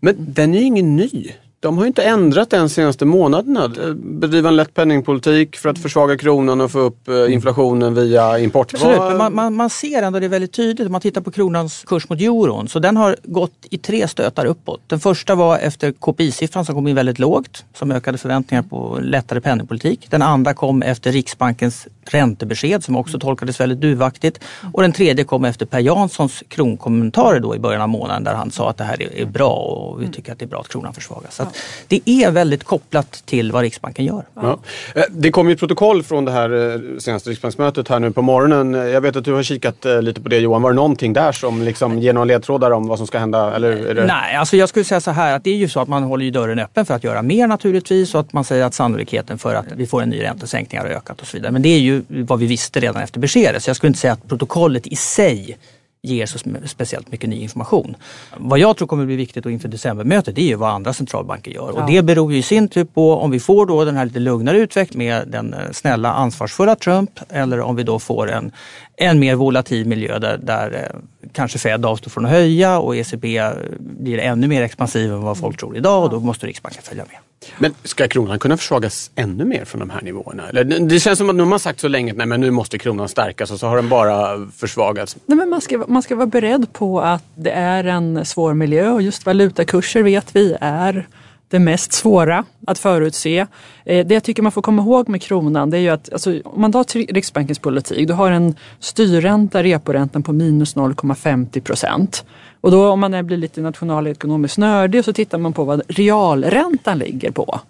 Men 0.00 0.14
den 0.18 0.54
är 0.54 0.58
ju 0.58 0.64
ingen 0.64 0.96
ny. 0.96 1.32
De 1.62 1.78
har 1.78 1.86
inte 1.86 2.02
ändrat 2.02 2.50
den 2.50 2.68
senaste 2.68 3.04
månaderna. 3.04 3.68
Bedriva 3.94 4.48
en 4.48 4.56
lätt 4.56 4.74
penningpolitik 4.74 5.56
för 5.56 5.68
att 5.68 5.78
försvaga 5.78 6.16
kronan 6.16 6.60
och 6.60 6.70
få 6.70 6.78
upp 6.78 7.08
eh, 7.08 7.32
inflationen 7.32 7.94
via 7.94 8.38
import. 8.38 8.74
Absolut, 8.74 8.98
men 8.98 9.18
man, 9.18 9.34
man, 9.34 9.54
man, 9.54 9.70
ser 9.70 10.02
ändå 10.02 10.20
det 10.20 10.28
väldigt 10.28 10.52
tydligt 10.52 10.86
om 10.86 10.92
man 10.92 11.00
tittar 11.00 11.20
på 11.20 11.30
kronans 11.30 11.84
kurs 11.86 12.08
mot 12.08 12.20
euron. 12.20 12.68
Så 12.68 12.78
den 12.78 12.96
har 12.96 13.16
gått 13.22 13.66
i 13.70 13.78
tre 13.78 14.08
stötar 14.08 14.44
uppåt. 14.44 14.80
Den 14.86 15.00
första 15.00 15.34
var 15.34 15.58
efter 15.58 15.92
KPI-siffran 15.92 16.64
som 16.64 16.74
kom 16.74 16.86
in 16.86 16.96
väldigt 16.96 17.18
lågt 17.18 17.64
som 17.74 17.92
ökade 17.92 18.18
förväntningar 18.18 18.62
på 18.62 18.98
lättare 19.02 19.40
penningpolitik. 19.40 20.06
Den 20.10 20.22
andra 20.22 20.54
kom 20.54 20.82
efter 20.82 21.12
Riksbankens 21.12 21.86
räntebesked 22.04 22.84
som 22.84 22.96
också 22.96 23.18
tolkades 23.18 23.60
väldigt 23.60 23.80
duvaktigt. 23.80 24.40
Och 24.72 24.82
den 24.82 24.92
tredje 24.92 25.24
kom 25.24 25.44
efter 25.44 25.66
Per 25.66 25.78
Janssons 25.78 26.42
kronkommentarer 26.48 27.40
då 27.40 27.56
i 27.56 27.58
början 27.58 27.82
av 27.82 27.88
månaden 27.88 28.24
där 28.24 28.34
han 28.34 28.50
sa 28.50 28.70
att 28.70 28.76
det 28.76 28.84
här 28.84 29.02
är, 29.02 29.24
bra 29.24 29.52
och 29.52 30.02
vi 30.02 30.08
tycker 30.08 30.32
att 30.32 30.38
det 30.38 30.44
är 30.44 30.48
bra 30.48 30.60
att 30.60 30.68
kronan 30.68 30.94
försvagas. 30.94 31.34
Så 31.34 31.46
det 31.88 32.00
är 32.04 32.30
väldigt 32.30 32.64
kopplat 32.64 33.22
till 33.26 33.52
vad 33.52 33.62
Riksbanken 33.62 34.04
gör. 34.04 34.24
Ja. 34.34 34.58
Eh, 34.94 35.02
det 35.10 35.30
kom 35.30 35.48
ju 35.48 35.52
ett 35.52 35.58
protokoll 35.58 36.02
från 36.02 36.24
det 36.24 36.32
här 36.32 36.74
eh, 36.74 36.98
senaste 36.98 37.30
Riksbanksmötet 37.30 37.88
här 37.88 37.98
nu 37.98 38.10
på 38.10 38.22
morgonen. 38.22 38.72
Jag 38.90 39.00
vet 39.00 39.16
att 39.16 39.24
du 39.24 39.32
har 39.32 39.42
kikat 39.42 39.86
eh, 39.86 40.02
lite 40.02 40.20
på 40.20 40.28
det 40.28 40.38
Johan. 40.38 40.62
Var 40.62 40.70
det 40.70 40.76
någonting 40.76 41.12
där 41.12 41.32
som 41.32 41.62
liksom 41.62 41.98
ger 41.98 42.12
några 42.12 42.24
ledtrådar 42.24 42.70
om 42.70 42.86
vad 42.86 42.98
som 42.98 43.06
ska 43.06 43.18
hända? 43.18 43.54
Eller 43.54 43.94
det... 43.94 44.06
Nej, 44.06 44.36
alltså 44.36 44.56
jag 44.56 44.68
skulle 44.68 44.84
säga 44.84 45.00
så 45.00 45.10
här 45.10 45.36
att 45.36 45.44
det 45.44 45.50
är 45.50 45.56
ju 45.56 45.68
så 45.68 45.80
att 45.80 45.88
man 45.88 46.02
håller 46.02 46.24
ju 46.24 46.30
dörren 46.30 46.58
öppen 46.58 46.86
för 46.86 46.94
att 46.94 47.04
göra 47.04 47.22
mer 47.22 47.46
naturligtvis 47.46 48.14
och 48.14 48.20
att 48.20 48.32
man 48.32 48.44
säger 48.44 48.64
att 48.64 48.74
sannolikheten 48.74 49.38
för 49.38 49.54
att 49.54 49.66
vi 49.76 49.86
får 49.86 50.02
en 50.02 50.08
ny 50.08 50.22
räntesänkning 50.22 50.80
har 50.80 50.88
ökat 50.88 51.20
och 51.20 51.26
så 51.26 51.36
vidare. 51.36 51.52
Men 51.52 51.62
det 51.62 51.68
är 51.68 51.78
ju 51.78 51.91
vad 52.08 52.38
vi 52.38 52.46
visste 52.46 52.80
redan 52.80 53.02
efter 53.02 53.20
beskedet. 53.20 53.62
Så 53.62 53.70
jag 53.70 53.76
skulle 53.76 53.88
inte 53.88 54.00
säga 54.00 54.12
att 54.12 54.28
protokollet 54.28 54.86
i 54.86 54.96
sig 54.96 55.58
ger 56.04 56.26
så 56.26 56.38
speciellt 56.66 57.12
mycket 57.12 57.30
ny 57.30 57.36
information. 57.36 57.96
Vad 58.36 58.58
jag 58.58 58.76
tror 58.76 58.88
kommer 58.88 59.06
bli 59.06 59.16
viktigt 59.16 59.46
inför 59.46 59.68
decembermötet 59.68 60.34
det 60.34 60.42
är 60.42 60.46
ju 60.46 60.54
vad 60.54 60.70
andra 60.70 60.92
centralbanker 60.92 61.50
gör. 61.50 61.72
Ja. 61.76 61.82
Och 61.82 61.90
det 61.90 62.02
beror 62.02 62.32
ju 62.32 62.38
i 62.38 62.42
sin 62.42 62.68
tur 62.68 62.84
på 62.84 63.16
om 63.16 63.30
vi 63.30 63.40
får 63.40 63.66
då 63.66 63.84
den 63.84 63.96
här 63.96 64.04
lite 64.04 64.18
lugnare 64.18 64.58
utvecklingen 64.58 65.06
med 65.06 65.28
den 65.28 65.54
eh, 65.54 65.60
snälla 65.72 66.12
ansvarsfulla 66.12 66.76
Trump 66.76 67.10
eller 67.28 67.60
om 67.60 67.76
vi 67.76 67.82
då 67.82 67.98
får 67.98 68.30
en, 68.30 68.52
en 68.96 69.18
mer 69.18 69.34
volatil 69.34 69.86
miljö 69.86 70.18
där, 70.18 70.38
där 70.38 70.72
eh, 70.72 70.98
kanske 71.32 71.58
Fed 71.58 71.86
avstår 71.86 72.10
från 72.10 72.24
att 72.24 72.30
höja 72.30 72.78
och 72.78 72.96
ECB 72.96 73.40
blir 73.78 74.18
ännu 74.18 74.48
mer 74.48 74.62
expansiv 74.62 75.12
än 75.12 75.22
vad 75.22 75.38
folk 75.38 75.58
tror 75.58 75.76
idag 75.76 76.04
och 76.04 76.10
då 76.10 76.20
måste 76.20 76.46
Riksbanken 76.46 76.82
följa 76.82 77.04
med. 77.04 77.31
Men 77.58 77.74
ska 77.84 78.08
kronan 78.08 78.38
kunna 78.38 78.56
försvagas 78.56 79.10
ännu 79.14 79.44
mer 79.44 79.64
från 79.64 79.80
de 79.80 79.90
här 79.90 80.02
nivåerna? 80.02 80.48
Eller, 80.48 80.64
det 80.64 81.00
känns 81.00 81.18
som 81.18 81.30
att 81.30 81.36
nu 81.36 81.42
har 81.42 81.50
man 81.50 81.58
sagt 81.58 81.80
så 81.80 81.88
länge 81.88 82.12
att 82.12 82.40
nu 82.40 82.50
måste 82.50 82.78
kronan 82.78 83.08
stärkas 83.08 83.50
och 83.50 83.60
så 83.60 83.66
har 83.66 83.76
den 83.76 83.88
bara 83.88 84.46
försvagats. 84.56 85.16
Nej, 85.26 85.38
men 85.38 85.48
man, 85.48 85.60
ska, 85.60 85.84
man 85.88 86.02
ska 86.02 86.14
vara 86.14 86.26
beredd 86.26 86.72
på 86.72 87.00
att 87.00 87.24
det 87.34 87.50
är 87.50 87.84
en 87.84 88.24
svår 88.24 88.54
miljö 88.54 88.90
och 88.90 89.02
just 89.02 89.26
valutakurser 89.26 90.02
vet 90.02 90.36
vi 90.36 90.56
är 90.60 91.06
det 91.52 91.58
mest 91.58 91.92
svåra 91.92 92.44
att 92.66 92.78
förutse. 92.78 93.46
Eh, 93.84 94.06
det 94.06 94.14
jag 94.14 94.24
tycker 94.24 94.42
man 94.42 94.52
får 94.52 94.62
komma 94.62 94.82
ihåg 94.82 95.08
med 95.08 95.22
kronan 95.22 95.70
det 95.70 95.76
är 95.76 95.80
ju 95.80 95.88
att 95.88 96.12
alltså, 96.12 96.40
om 96.44 96.60
man 96.60 96.72
tar 96.72 97.12
Riksbankens 97.12 97.58
politik, 97.58 98.08
du 98.08 98.14
har 98.14 98.30
en 98.30 98.54
styrränta, 98.80 99.62
reporäntan 99.62 100.22
på 100.22 100.32
minus 100.32 100.76
0,50 100.76 101.60
procent. 101.60 102.24
Och 102.60 102.70
då 102.70 102.88
om 102.88 103.00
man 103.00 103.26
blir 103.26 103.36
lite 103.36 103.60
nationalekonomiskt 103.60 104.58
nördig 104.58 105.04
så 105.04 105.12
tittar 105.12 105.38
man 105.38 105.52
på 105.52 105.64
vad 105.64 105.82
realräntan 105.88 106.98
ligger 106.98 107.30
på. 107.30 107.60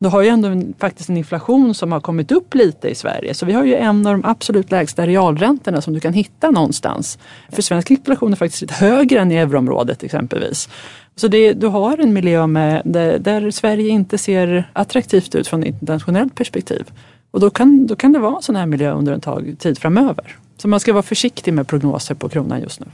Då 0.00 0.08
har 0.08 0.22
ju 0.22 0.28
ändå 0.28 0.48
en, 0.48 0.74
faktiskt 0.78 1.08
en 1.08 1.16
inflation 1.16 1.74
som 1.74 1.92
har 1.92 2.00
kommit 2.00 2.32
upp 2.32 2.54
lite 2.54 2.88
i 2.88 2.94
Sverige. 2.94 3.34
Så 3.34 3.46
vi 3.46 3.52
har 3.52 3.64
ju 3.64 3.74
en 3.74 4.06
av 4.06 4.12
de 4.12 4.24
absolut 4.24 4.70
lägsta 4.70 5.06
realräntorna 5.06 5.80
som 5.80 5.94
du 5.94 6.00
kan 6.00 6.12
hitta 6.12 6.50
någonstans. 6.50 7.18
För 7.48 7.62
svensk 7.62 7.90
inflation 7.90 8.32
är 8.32 8.36
faktiskt 8.36 8.62
lite 8.62 8.74
högre 8.74 9.20
än 9.20 9.32
i 9.32 9.36
euroområdet 9.36 10.02
exempelvis. 10.02 10.68
Så 11.16 11.28
det, 11.28 11.52
du 11.52 11.66
har 11.66 11.98
en 11.98 12.12
miljö 12.12 12.46
med, 12.46 12.82
där, 12.84 13.18
där, 13.18 13.50
Sverige 13.50 13.88
inte 13.88 14.18
ser 14.18 14.70
attraktivt 14.72 15.34
ut 15.34 15.48
från 15.48 15.62
ett 15.62 15.68
internationellt 15.68 16.34
perspektiv. 16.34 16.90
Och 17.30 17.40
då 17.40 17.50
kan, 17.50 17.86
då 17.86 17.96
kan 17.96 18.12
det 18.12 18.18
vara 18.18 18.36
en 18.36 18.42
sån 18.42 18.56
här 18.56 18.66
miljö 18.66 18.92
under 18.92 19.12
en 19.12 19.20
tag, 19.20 19.56
tid 19.58 19.78
framöver. 19.78 20.36
Så 20.56 20.68
man 20.68 20.80
ska 20.80 20.92
vara 20.92 21.02
försiktig 21.02 21.54
med 21.54 21.68
prognoser 21.68 22.14
på 22.14 22.28
kronan 22.28 22.60
just 22.60 22.80
nu. 22.80 22.86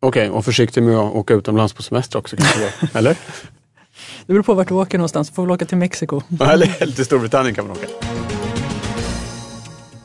Okej, 0.00 0.28
okay, 0.28 0.38
och 0.38 0.44
försiktig 0.44 0.82
med 0.82 0.96
att 0.96 1.14
åka 1.14 1.34
utomlands 1.34 1.72
på 1.72 1.82
semester 1.82 2.18
också 2.18 2.36
kanske? 2.36 2.88
eller? 2.98 3.16
Det 4.26 4.32
beror 4.32 4.42
på 4.42 4.54
vart 4.54 4.68
du 4.68 4.74
åker 4.74 4.98
någonstans. 4.98 5.28
Du 5.28 5.34
får 5.34 5.42
väl 5.42 5.50
åka 5.50 5.64
till 5.64 5.76
Mexiko. 5.76 6.20
Eller 6.40 6.66
till 6.94 7.04
Storbritannien 7.04 7.54
kan 7.54 7.66
man 7.66 7.76
åka. 7.76 7.86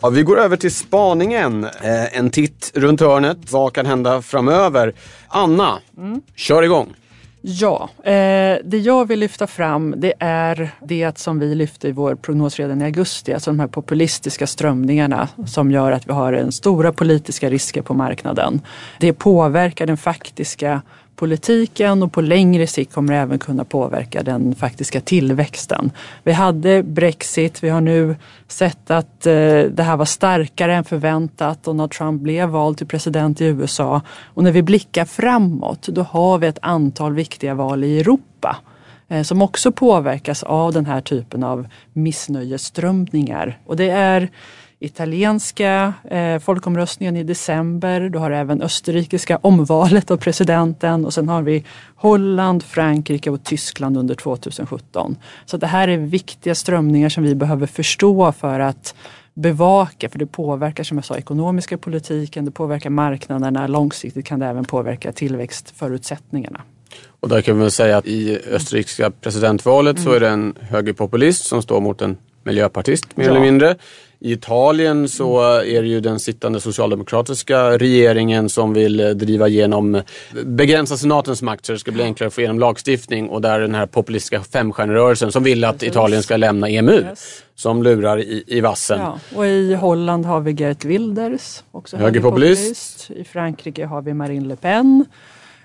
Ja, 0.01 0.09
vi 0.09 0.23
går 0.23 0.39
över 0.39 0.57
till 0.57 0.75
spaningen. 0.75 1.63
Eh, 1.63 2.17
en 2.17 2.29
titt 2.29 2.71
runt 2.75 2.99
hörnet. 2.99 3.37
Vad 3.51 3.73
kan 3.73 3.85
hända 3.85 4.21
framöver? 4.21 4.93
Anna, 5.27 5.79
mm. 5.97 6.21
kör 6.35 6.63
igång. 6.63 6.93
Ja, 7.43 7.89
eh, 8.03 8.57
det 8.63 8.77
jag 8.77 9.07
vill 9.07 9.19
lyfta 9.19 9.47
fram 9.47 9.93
det 9.97 10.13
är 10.19 10.71
det 10.81 11.17
som 11.17 11.39
vi 11.39 11.55
lyfte 11.55 11.87
i 11.87 11.91
vår 11.91 12.15
prognos 12.15 12.59
redan 12.59 12.81
i 12.81 12.85
augusti, 12.85 13.33
alltså 13.33 13.49
de 13.49 13.59
här 13.59 13.67
populistiska 13.67 14.47
strömningarna 14.47 15.27
som 15.47 15.71
gör 15.71 15.91
att 15.91 16.07
vi 16.07 16.13
har 16.13 16.33
en 16.33 16.51
stora 16.51 16.93
politiska 16.93 17.49
risker 17.49 17.81
på 17.81 17.93
marknaden. 17.93 18.61
Det 18.99 19.13
påverkar 19.13 19.85
den 19.85 19.97
faktiska 19.97 20.81
politiken 21.21 22.03
och 22.03 22.11
på 22.11 22.21
längre 22.21 22.67
sikt 22.67 22.93
kommer 22.93 23.13
det 23.13 23.19
även 23.19 23.39
kunna 23.39 23.65
påverka 23.65 24.23
den 24.23 24.55
faktiska 24.55 25.01
tillväxten. 25.01 25.91
Vi 26.23 26.31
hade 26.31 26.83
Brexit, 26.83 27.63
vi 27.63 27.69
har 27.69 27.81
nu 27.81 28.15
sett 28.47 28.91
att 28.91 29.25
eh, 29.25 29.33
det 29.63 29.83
här 29.83 29.97
var 29.97 30.05
starkare 30.05 30.75
än 30.75 30.83
förväntat. 30.83 31.63
Donald 31.63 31.91
Trump 31.91 32.21
blev 32.21 32.49
vald 32.49 32.77
till 32.77 32.87
president 32.87 33.41
i 33.41 33.45
USA. 33.45 34.01
Och 34.33 34.43
när 34.43 34.51
vi 34.51 34.61
blickar 34.61 35.05
framåt 35.05 35.87
då 35.87 36.01
har 36.01 36.37
vi 36.37 36.47
ett 36.47 36.59
antal 36.61 37.13
viktiga 37.13 37.53
val 37.53 37.83
i 37.83 37.99
Europa 37.99 38.57
eh, 39.09 39.23
som 39.23 39.41
också 39.41 39.71
påverkas 39.71 40.43
av 40.43 40.73
den 40.73 40.85
här 40.85 41.01
typen 41.01 41.43
av 41.43 41.67
missnöjesströmningar. 41.93 43.59
Och 43.65 43.75
det 43.75 43.89
är 43.89 44.29
italienska 44.81 45.93
eh, 46.09 46.39
folkomröstningen 46.39 47.17
i 47.17 47.23
december. 47.23 48.01
Du 48.01 48.19
har 48.19 48.31
även 48.31 48.61
österrikiska 48.61 49.37
omvalet 49.41 50.11
av 50.11 50.17
presidenten 50.17 51.05
och 51.05 51.13
sen 51.13 51.29
har 51.29 51.41
vi 51.41 51.65
Holland, 51.95 52.63
Frankrike 52.63 53.29
och 53.29 53.43
Tyskland 53.43 53.97
under 53.97 54.15
2017. 54.15 55.15
Så 55.45 55.57
det 55.57 55.67
här 55.67 55.87
är 55.87 55.97
viktiga 55.97 56.55
strömningar 56.55 57.09
som 57.09 57.23
vi 57.23 57.35
behöver 57.35 57.67
förstå 57.67 58.31
för 58.31 58.59
att 58.59 58.95
bevaka, 59.33 60.09
för 60.09 60.19
det 60.19 60.25
påverkar 60.25 60.83
som 60.83 60.97
jag 60.97 61.05
sa 61.05 61.17
ekonomiska 61.17 61.77
politiken, 61.77 62.45
det 62.45 62.51
påverkar 62.51 62.89
marknaderna, 62.89 63.67
långsiktigt 63.67 64.25
kan 64.25 64.39
det 64.39 64.45
även 64.45 64.65
påverka 64.65 65.11
tillväxtförutsättningarna. 65.11 66.61
Och 67.19 67.29
där 67.29 67.41
kan 67.41 67.55
vi 67.55 67.61
väl 67.61 67.71
säga 67.71 67.97
att 67.97 68.07
i 68.07 68.39
österrikiska 68.51 69.11
presidentvalet 69.11 69.97
mm. 69.97 70.05
så 70.05 70.11
är 70.11 70.19
det 70.19 70.29
en 70.29 70.55
högerpopulist 70.59 71.45
som 71.45 71.61
står 71.61 71.81
mot 71.81 72.01
en 72.01 72.17
miljöpartist 72.43 73.17
mer 73.17 73.25
ja. 73.25 73.31
eller 73.31 73.41
mindre. 73.41 73.75
I 74.23 74.31
Italien 74.31 75.09
så 75.09 75.41
är 75.59 75.81
det 75.81 75.87
ju 75.87 75.99
den 75.99 76.19
sittande 76.19 76.59
socialdemokratiska 76.59 77.77
regeringen 77.77 78.49
som 78.49 78.73
vill 78.73 78.97
driva 78.97 79.47
igenom, 79.47 80.01
begränsa 80.43 80.97
senatens 80.97 81.41
makt 81.41 81.65
så 81.65 81.73
det 81.73 81.79
ska 81.79 81.91
bli 81.91 82.03
enklare 82.03 82.27
att 82.27 82.33
få 82.33 82.41
igenom 82.41 82.59
lagstiftning 82.59 83.29
och 83.29 83.41
där 83.41 83.59
den 83.59 83.75
här 83.75 83.85
populistiska 83.85 84.41
femstjärnerörelsen 84.41 85.31
som 85.31 85.43
vill 85.43 85.63
att 85.63 85.83
Italien 85.83 86.23
ska 86.23 86.37
lämna 86.37 86.69
EMU. 86.69 86.91
Yes. 86.91 87.43
Som 87.55 87.83
lurar 87.83 88.19
i, 88.19 88.43
i 88.47 88.61
vassen. 88.61 88.99
Ja, 88.99 89.19
och 89.35 89.45
i 89.45 89.73
Holland 89.73 90.25
har 90.25 90.39
vi 90.39 90.51
Geert 90.51 90.85
Wilders, 90.85 91.63
också 91.71 91.97
högerpopulist. 91.97 93.11
I 93.11 93.23
Frankrike 93.23 93.85
har 93.85 94.01
vi 94.01 94.13
Marine 94.13 94.47
Le 94.47 94.55
Pen 94.55 95.05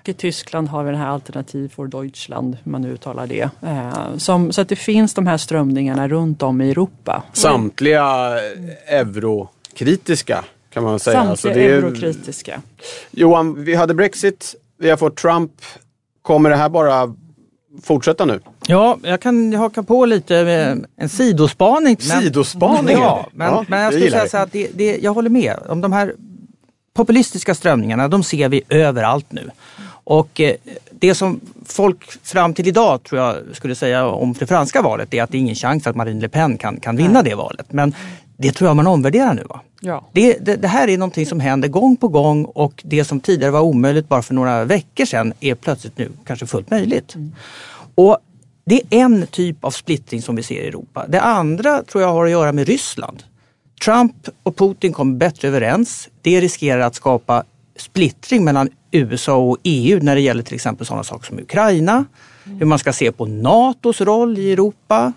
i 0.09 0.13
Tyskland 0.13 0.67
har 0.67 0.83
vi 0.83 0.91
den 0.91 0.99
här 0.99 1.07
Alternativ 1.07 1.69
för 1.75 1.87
Deutschland, 1.87 2.57
hur 2.63 2.71
man 2.71 2.81
nu 2.81 2.91
uttalar 2.91 3.27
det. 3.27 3.49
Eh, 3.61 4.17
som, 4.17 4.51
så 4.51 4.61
att 4.61 4.69
det 4.69 4.75
finns 4.75 5.13
de 5.13 5.27
här 5.27 5.37
strömningarna 5.37 6.07
runt 6.07 6.43
om 6.43 6.61
i 6.61 6.71
Europa. 6.71 7.23
Samtliga 7.33 8.39
eurokritiska 8.87 10.43
kan 10.69 10.83
man 10.83 10.99
säga. 10.99 11.13
Samtliga 11.13 11.31
alltså 11.31 11.47
det 11.47 11.65
är... 11.65 11.77
eurokritiska. 11.77 12.61
Johan, 13.11 13.63
vi 13.63 13.75
hade 13.75 13.93
Brexit, 13.93 14.55
vi 14.77 14.89
har 14.89 14.97
fått 14.97 15.15
Trump. 15.15 15.51
Kommer 16.21 16.49
det 16.49 16.55
här 16.55 16.69
bara 16.69 17.15
fortsätta 17.83 18.25
nu? 18.25 18.39
Ja, 18.67 18.97
jag 19.03 19.21
kan 19.21 19.53
haka 19.53 19.83
på 19.83 20.05
lite 20.05 20.43
med 20.43 20.85
en 20.95 21.09
sidospaning. 21.09 21.97
Sidospaning? 21.97 22.97
Ja, 22.97 23.27
men, 23.33 23.47
ja, 23.47 23.65
men 23.67 23.79
jag 23.79 23.93
skulle 23.93 24.11
säga 24.11 24.29
så 24.29 24.37
att 24.37 24.51
det, 24.51 24.69
det, 24.73 24.97
jag 24.97 25.13
håller 25.13 25.29
med 25.29 25.55
om 25.69 25.81
de 25.81 25.93
här 25.93 26.13
populistiska 26.93 27.55
strömningarna, 27.55 28.07
de 28.07 28.23
ser 28.23 28.49
vi 28.49 28.61
överallt 28.69 29.31
nu. 29.31 29.51
Och 30.09 30.41
eh, 30.41 30.55
det 30.91 31.15
som 31.15 31.39
folk 31.65 32.25
fram 32.25 32.53
till 32.53 32.67
idag 32.67 33.03
tror 33.03 33.21
jag 33.21 33.37
skulle 33.53 33.75
säga 33.75 34.07
om 34.07 34.33
det 34.33 34.47
franska 34.47 34.81
valet 34.81 35.13
är 35.13 35.23
att 35.23 35.31
det 35.31 35.37
är 35.37 35.39
ingen 35.39 35.55
chans 35.55 35.87
att 35.87 35.95
Marine 35.95 36.21
Le 36.21 36.29
Pen 36.29 36.57
kan, 36.57 36.79
kan 36.79 36.95
vinna 36.95 37.23
det 37.23 37.35
valet. 37.35 37.65
Men 37.73 37.95
det 38.37 38.51
tror 38.51 38.67
jag 38.67 38.75
man 38.75 38.87
omvärderar 38.87 39.33
nu. 39.33 39.43
Va? 39.49 39.61
Ja. 39.81 40.09
Det, 40.13 40.37
det, 40.41 40.55
det, 40.55 40.67
här 40.67 40.87
är 40.87 40.97
någonting 40.97 41.25
som 41.25 41.39
händer 41.39 41.67
gång 41.67 41.97
på 41.97 42.07
gång 42.07 42.45
och 42.45 42.83
det 42.85 43.05
som 43.05 43.19
tidigare 43.19 43.51
var 43.51 43.61
omöjligt 43.61 44.09
bara 44.09 44.21
för 44.21 44.33
några 44.33 44.65
veckor 44.65 45.05
sedan 45.05 45.33
är 45.39 45.55
plötsligt 45.55 45.97
nu 45.97 46.11
kanske 46.25 46.45
fullt 46.45 46.71
möjligt. 46.71 47.15
Mm. 47.15 47.31
Och 47.95 48.17
det 48.65 48.81
är 48.89 48.99
en 48.99 49.27
typ 49.27 49.65
av 49.65 49.71
splittring 49.71 50.21
som 50.21 50.35
vi 50.35 50.43
ser 50.43 50.63
i 50.63 50.67
Europa. 50.67 51.05
Det 51.07 51.21
andra 51.21 51.83
tror 51.83 52.03
jag 52.03 52.13
har 52.13 52.25
att 52.25 52.31
göra 52.31 52.51
med 52.51 52.67
Ryssland. 52.67 53.23
Trump 53.85 54.15
och 54.43 54.57
Putin 54.57 54.93
kommer 54.93 55.17
bättre 55.17 55.47
överens. 55.47 56.09
Det 56.21 56.41
riskerar 56.41 56.79
att 56.79 56.95
skapa 56.95 57.43
splittring 57.81 58.43
mellan 58.43 58.69
USA 58.91 59.35
och 59.35 59.57
EU 59.63 59.99
när 60.03 60.15
det 60.15 60.21
gäller 60.21 60.43
till 60.43 60.55
exempel 60.55 60.87
sådana 60.87 61.03
saker 61.03 61.25
som 61.25 61.39
Ukraina, 61.39 62.05
hur 62.43 62.65
man 62.65 62.79
ska 62.79 62.93
se 62.93 63.11
på 63.11 63.25
NATOs 63.25 64.01
roll 64.01 64.37
i 64.37 64.51
Europa. 64.51 65.13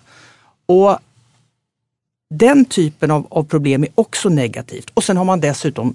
Och 0.67 0.99
den 2.35 2.65
typen 2.65 3.11
av, 3.11 3.27
av, 3.31 3.45
problem 3.45 3.83
är 3.83 3.89
också 3.95 4.29
negativt. 4.29 4.91
Och 4.95 5.05
sen 5.05 5.17
har 5.17 5.25
man 5.25 5.41
dessutom 5.41 5.95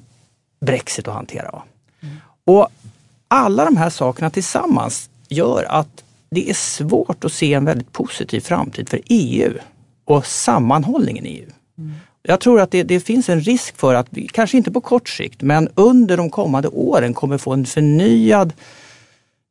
Brexit 0.59 1.07
att 1.07 1.13
hantera. 1.13 1.61
Mm. 2.01 2.15
Och 2.45 2.67
alla 3.27 3.65
de 3.65 3.77
här 3.77 3.89
sakerna 3.89 4.29
tillsammans 4.29 5.09
gör 5.29 5.63
att 5.63 6.03
det 6.29 6.49
är 6.49 6.53
svårt 6.53 7.25
att 7.25 7.33
se 7.33 7.53
en 7.53 7.65
väldigt 7.65 7.91
positiv 7.91 8.41
framtid 8.41 8.89
för 8.89 9.01
EU 9.05 9.53
och 10.05 10.25
sammanhållningen 10.25 11.25
i 11.25 11.29
EU. 11.29 11.49
Mm. 11.77 11.93
Jag 12.27 12.39
tror 12.39 12.61
att 12.61 12.71
det, 12.71 12.83
det, 12.83 12.99
finns 12.99 13.29
en 13.29 13.41
risk 13.41 13.77
för 13.77 13.93
att 13.93 14.07
vi, 14.09 14.27
kanske 14.27 14.57
inte 14.57 14.71
på 14.71 14.81
kort 14.81 15.09
sikt, 15.09 15.41
men 15.41 15.69
under 15.75 16.17
de 16.17 16.29
kommande 16.29 16.67
åren 16.67 17.13
kommer 17.13 17.37
få 17.37 17.53
en 17.53 17.65
förnyad 17.65 18.53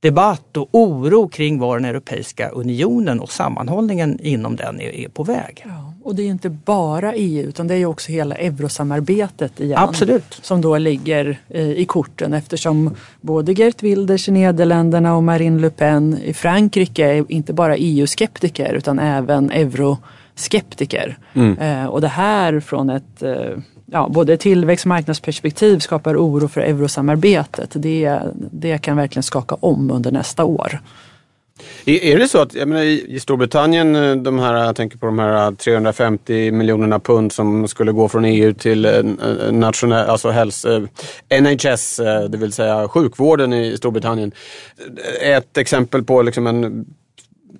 debatt 0.01 0.57
och 0.57 0.69
oro 0.73 1.29
kring 1.29 1.59
var 1.59 1.79
den 1.79 1.85
Europeiska 1.85 2.49
unionen 2.49 3.21
och 3.21 3.33
sammanhållningen 3.33 4.19
inom 4.23 4.57
den 4.57 4.81
är, 4.81 4.95
är 4.95 5.09
på 5.09 5.25
väg. 5.25 5.65
Ja, 5.67 5.95
och 6.03 6.15
det 6.15 6.23
är 6.23 6.27
inte 6.27 6.51
bara 6.51 7.15
EU 7.15 7.49
utan 7.49 7.69
det 7.69 7.75
är 7.75 7.87
också 7.87 8.13
hela 8.13 8.35
eurosamarbetet 8.35 9.61
igen. 9.61 9.79
Absolut. 9.79 10.39
Som 10.43 10.61
då 10.61 10.79
ligger 10.79 11.39
i 11.55 11.85
korten 11.85 12.33
eftersom 12.33 12.95
både 13.21 13.53
Gert 13.53 13.83
Wilders 13.83 14.29
i 14.29 14.33
Nederländerna 14.33 15.17
och 15.17 15.23
Marine 15.23 15.61
Le 15.61 15.71
Pen 15.71 16.19
i 16.25 16.35
Frankrike 16.35 17.07
är 17.07 17.25
inte 17.29 17.53
bara 17.53 17.77
EU-skeptiker 17.77 18.73
utan 18.73 18.99
även 18.99 19.51
euro 19.51 19.99
skeptiker. 20.35 21.19
Mm. 21.35 21.59
Eh, 21.59 21.87
och 21.87 22.01
det 22.01 22.09
här 22.09 22.61
från 22.61 22.91
ett 22.91 23.23
eh, 23.23 23.59
ja, 23.87 24.09
både 24.13 24.37
tillväxt 24.37 24.85
och 24.85 24.89
marknadsperspektiv 24.89 25.79
skapar 25.79 26.17
oro 26.17 26.49
för 26.49 26.61
eurosamarbetet. 26.61 27.71
Det, 27.73 28.21
det 28.35 28.79
kan 28.79 28.97
verkligen 28.97 29.23
skaka 29.23 29.55
om 29.55 29.91
under 29.91 30.13
nästa 30.13 30.45
år. 30.45 30.81
Är 31.87 32.19
det 32.19 32.29
så 32.29 32.39
att, 32.39 32.55
jag 32.55 32.69
menar, 32.69 32.83
i 32.83 33.21
Storbritannien, 33.21 33.97
eh, 33.97 34.17
de 34.17 34.39
här, 34.39 34.65
jag 34.65 34.77
tänker 34.77 34.99
på 34.99 35.07
de 35.07 35.19
här 35.19 35.53
350 35.53 36.51
miljonerna 36.51 36.99
pund 36.99 37.33
som 37.33 37.69
skulle 37.69 37.93
gå 37.93 38.09
från 38.09 38.25
EU 38.25 38.55
till 38.55 38.85
eh, 38.85 39.03
nationell, 39.53 40.11
alltså 40.11 40.31
hälso, 40.31 40.89
NHS, 41.41 41.97
det 42.29 42.37
vill 42.37 42.53
säga 42.53 42.89
sjukvården 42.89 43.53
i 43.53 43.77
Storbritannien. 43.77 44.33
Ett 45.21 45.57
exempel 45.57 46.03
på 46.03 46.23
liksom 46.23 46.47
en 46.47 46.87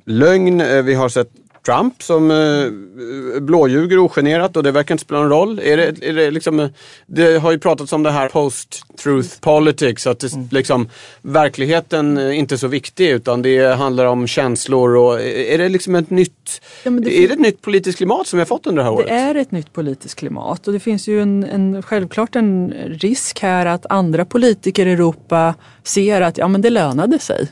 lögn. 0.07 0.85
Vi 0.85 0.95
har 0.95 1.09
sett 1.09 1.31
Trump 1.65 2.03
som 2.03 2.31
eh, 2.31 3.41
blåljuger 3.41 3.99
ogenerat 3.99 4.57
och 4.57 4.63
det 4.63 4.71
verkar 4.71 4.95
inte 4.95 5.05
spela 5.05 5.21
någon 5.21 5.31
roll. 5.31 5.59
Är 5.59 5.77
det, 5.77 6.09
är 6.09 6.13
det, 6.13 6.31
liksom, 6.31 6.69
det 7.07 7.39
har 7.39 7.53
ju 7.53 7.59
pratats 7.59 7.93
om 7.93 8.03
det 8.03 8.11
här 8.11 8.29
post-truth 8.29 9.41
politics, 9.41 10.07
att 10.07 10.21
det, 10.21 10.33
mm. 10.33 10.49
liksom, 10.51 10.89
verkligheten 11.23 12.17
är 12.17 12.31
inte 12.31 12.55
är 12.55 12.57
så 12.57 12.69
viktig 12.69 13.11
utan 13.11 13.43
det 13.43 13.77
handlar 13.77 14.05
om 14.05 14.27
känslor. 14.27 14.97
Och, 14.97 15.21
är 15.23 15.59
det 15.59 15.69
liksom 15.69 15.95
ett 15.95 16.11
nytt, 16.11 16.63
ja, 16.83 16.91
det 16.91 17.19
är 17.19 17.29
det 17.29 17.35
ett 17.35 17.41
nytt 17.41 17.63
politiskt 17.63 17.99
klimat 17.99 18.27
som 18.27 18.37
vi 18.37 18.41
har 18.41 18.47
fått 18.47 18.67
under 18.67 18.83
det 18.83 18.85
här 18.85 18.95
året? 18.95 19.07
Det 19.07 19.15
är 19.15 19.35
ett 19.35 19.51
nytt 19.51 19.73
politiskt 19.73 20.19
klimat 20.19 20.67
och 20.67 20.73
det 20.73 20.81
finns 20.81 21.09
ju 21.09 21.23
en, 21.23 21.45
en, 21.45 21.83
självklart 21.83 22.37
en 22.37 22.75
risk 22.87 23.41
här 23.41 23.67
att 23.67 23.87
andra 23.87 24.25
politiker 24.25 24.87
i 24.87 24.93
Europa 24.93 25.55
ser 25.83 26.21
att 26.21 26.39
ja, 26.39 26.49
men 26.49 26.61
det 26.61 26.71
lönade 26.71 27.19
sig. 27.19 27.49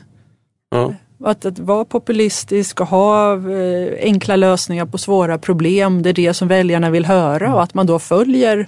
Ja. 0.69 0.93
Att, 1.25 1.45
att 1.45 1.59
vara 1.59 1.85
populistisk 1.85 2.81
och 2.81 2.87
ha 2.87 3.33
eh, 3.33 3.93
enkla 3.99 4.35
lösningar 4.35 4.85
på 4.85 4.97
svåra 4.97 5.37
problem, 5.37 6.03
det 6.03 6.09
är 6.09 6.13
det 6.13 6.33
som 6.33 6.47
väljarna 6.47 6.89
vill 6.89 7.05
höra 7.05 7.55
och 7.55 7.63
att 7.63 7.73
man 7.73 7.85
då 7.85 7.99
följer 7.99 8.67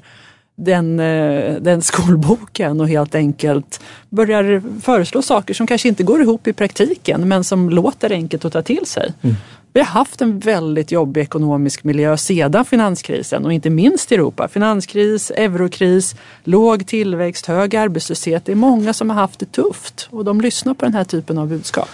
den, 0.56 1.00
eh, 1.00 1.56
den 1.62 1.82
skolboken 1.82 2.82
och 2.82 2.90
helt 2.90 3.16
enkelt 3.16 3.82
börjar 4.10 4.62
föreslå 4.82 5.22
saker 5.22 5.54
som 5.54 5.68
kanske 5.68 5.88
inte 5.88 6.04
går 6.04 6.22
ihop 6.22 6.48
i 6.48 6.54
praktiken 6.54 7.28
men 7.28 7.44
som 7.44 7.70
låter 7.70 8.12
enkelt 8.12 8.46
att 8.46 8.54
ta 8.54 8.62
till 8.62 8.86
sig. 8.86 9.14
Mm. 9.22 9.36
Vi 9.74 9.82
har 9.82 9.88
haft 9.88 10.22
en 10.22 10.40
väldigt 10.40 10.92
jobbig 10.92 11.22
ekonomisk 11.22 11.84
miljö 11.84 12.18
sedan 12.18 12.66
finanskrisen 12.66 13.46
och 13.46 13.54
inte 13.54 13.70
minst 13.70 14.12
i 14.12 14.16
Europa. 14.16 14.48
Finanskris, 14.48 15.32
eurokris, 15.32 16.16
låg 16.44 16.88
tillväxt, 16.88 17.46
hög 17.46 17.76
arbetslöshet. 17.76 18.46
Det 18.46 18.52
är 18.52 18.56
många 18.56 18.94
som 18.94 19.10
har 19.10 19.18
haft 19.18 19.40
det 19.40 19.52
tufft 19.52 20.08
och 20.12 20.26
de 20.26 20.42
lyssnar 20.42 20.74
på 20.74 20.86
den 20.86 20.94
här 20.94 21.04
typen 21.04 21.38
av 21.38 21.48
budskap. 21.48 21.90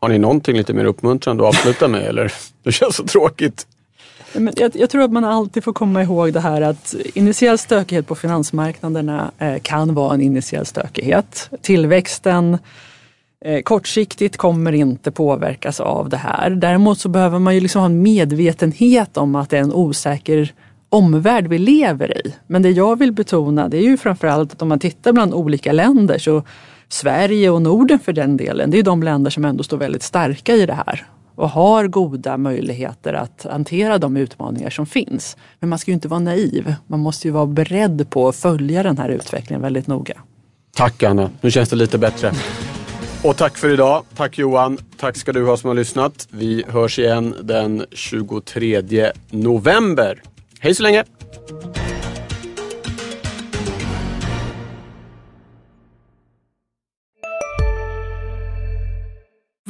Har 0.00 0.08
ni 0.08 0.18
någonting 0.18 0.56
lite 0.56 0.72
mer 0.72 0.84
uppmuntrande 0.84 1.48
att 1.48 1.48
avsluta 1.48 1.88
med 1.88 2.02
eller? 2.02 2.32
Det 2.62 2.72
känns 2.72 2.96
så 2.96 3.04
tråkigt. 3.04 3.66
Jag, 4.56 4.76
jag, 4.76 4.90
tror 4.90 5.02
att 5.02 5.12
man 5.12 5.24
alltid 5.24 5.64
får 5.64 5.72
komma 5.72 6.02
ihåg 6.02 6.32
det 6.32 6.40
här 6.40 6.62
att 6.62 6.94
initiell 7.14 7.58
stökighet 7.58 8.06
på 8.06 8.14
finansmarknaderna 8.14 9.30
eh, 9.38 9.58
kan 9.62 9.94
vara 9.94 10.14
en 10.14 10.20
initiell 10.20 10.66
stökighet. 10.66 11.50
Tillväxten 11.62 12.58
eh, 13.44 13.62
kortsiktigt 13.62 14.36
kommer 14.36 14.72
inte 14.72 15.10
påverkas 15.10 15.80
av 15.80 16.08
det 16.08 16.16
här. 16.16 16.50
Däremot 16.50 16.98
så 16.98 17.08
behöver 17.08 17.38
man 17.38 17.54
ju 17.54 17.60
liksom 17.60 17.80
ha 17.80 17.86
en 17.86 18.02
medvetenhet 18.02 19.16
om 19.16 19.34
att 19.34 19.50
det 19.50 19.58
är 19.58 19.62
en 19.62 19.72
osäker 19.72 20.52
omvärld 20.88 21.46
vi 21.46 21.58
lever 21.58 22.26
i. 22.26 22.34
Men 22.46 22.62
det 22.62 22.70
jag 22.70 22.98
vill 22.98 23.12
betona 23.12 23.68
det 23.68 23.76
är 23.76 23.82
ju 23.82 23.96
framförallt 23.96 24.52
att 24.52 24.62
om 24.62 24.68
man 24.68 24.78
tittar 24.78 25.12
bland 25.12 25.34
olika 25.34 25.72
länder 25.72 26.18
så 26.18 26.42
Sverige 26.88 27.50
och 27.50 27.62
Norden 27.62 27.98
för 27.98 28.12
den 28.12 28.36
delen, 28.36 28.70
det 28.70 28.78
är 28.78 28.82
de 28.82 29.02
länder 29.02 29.30
som 29.30 29.44
ändå 29.44 29.62
står 29.62 29.76
väldigt 29.76 30.02
starka 30.02 30.54
i 30.54 30.66
det 30.66 30.74
här 30.86 31.06
och 31.34 31.50
har 31.50 31.86
goda 31.86 32.36
möjligheter 32.36 33.14
att 33.14 33.46
hantera 33.50 33.98
de 33.98 34.16
utmaningar 34.16 34.70
som 34.70 34.86
finns. 34.86 35.36
Men 35.60 35.70
man 35.70 35.78
ska 35.78 35.90
ju 35.90 35.94
inte 35.94 36.08
vara 36.08 36.20
naiv. 36.20 36.74
Man 36.86 37.00
måste 37.00 37.28
ju 37.28 37.32
vara 37.32 37.46
beredd 37.46 38.10
på 38.10 38.28
att 38.28 38.36
följa 38.36 38.82
den 38.82 38.98
här 38.98 39.08
utvecklingen 39.08 39.62
väldigt 39.62 39.86
noga. 39.86 40.14
Tack 40.76 41.02
Anna, 41.02 41.30
nu 41.40 41.50
känns 41.50 41.68
det 41.68 41.76
lite 41.76 41.98
bättre. 41.98 42.32
Och 43.24 43.36
tack 43.36 43.58
för 43.58 43.70
idag. 43.70 44.02
Tack 44.16 44.38
Johan. 44.38 44.78
Tack 44.96 45.16
ska 45.16 45.32
du 45.32 45.46
ha 45.46 45.56
som 45.56 45.68
har 45.68 45.74
lyssnat. 45.74 46.28
Vi 46.30 46.64
hörs 46.68 46.98
igen 46.98 47.34
den 47.42 47.84
23 47.92 49.12
november. 49.30 50.22
Hej 50.60 50.74
så 50.74 50.82
länge! 50.82 51.04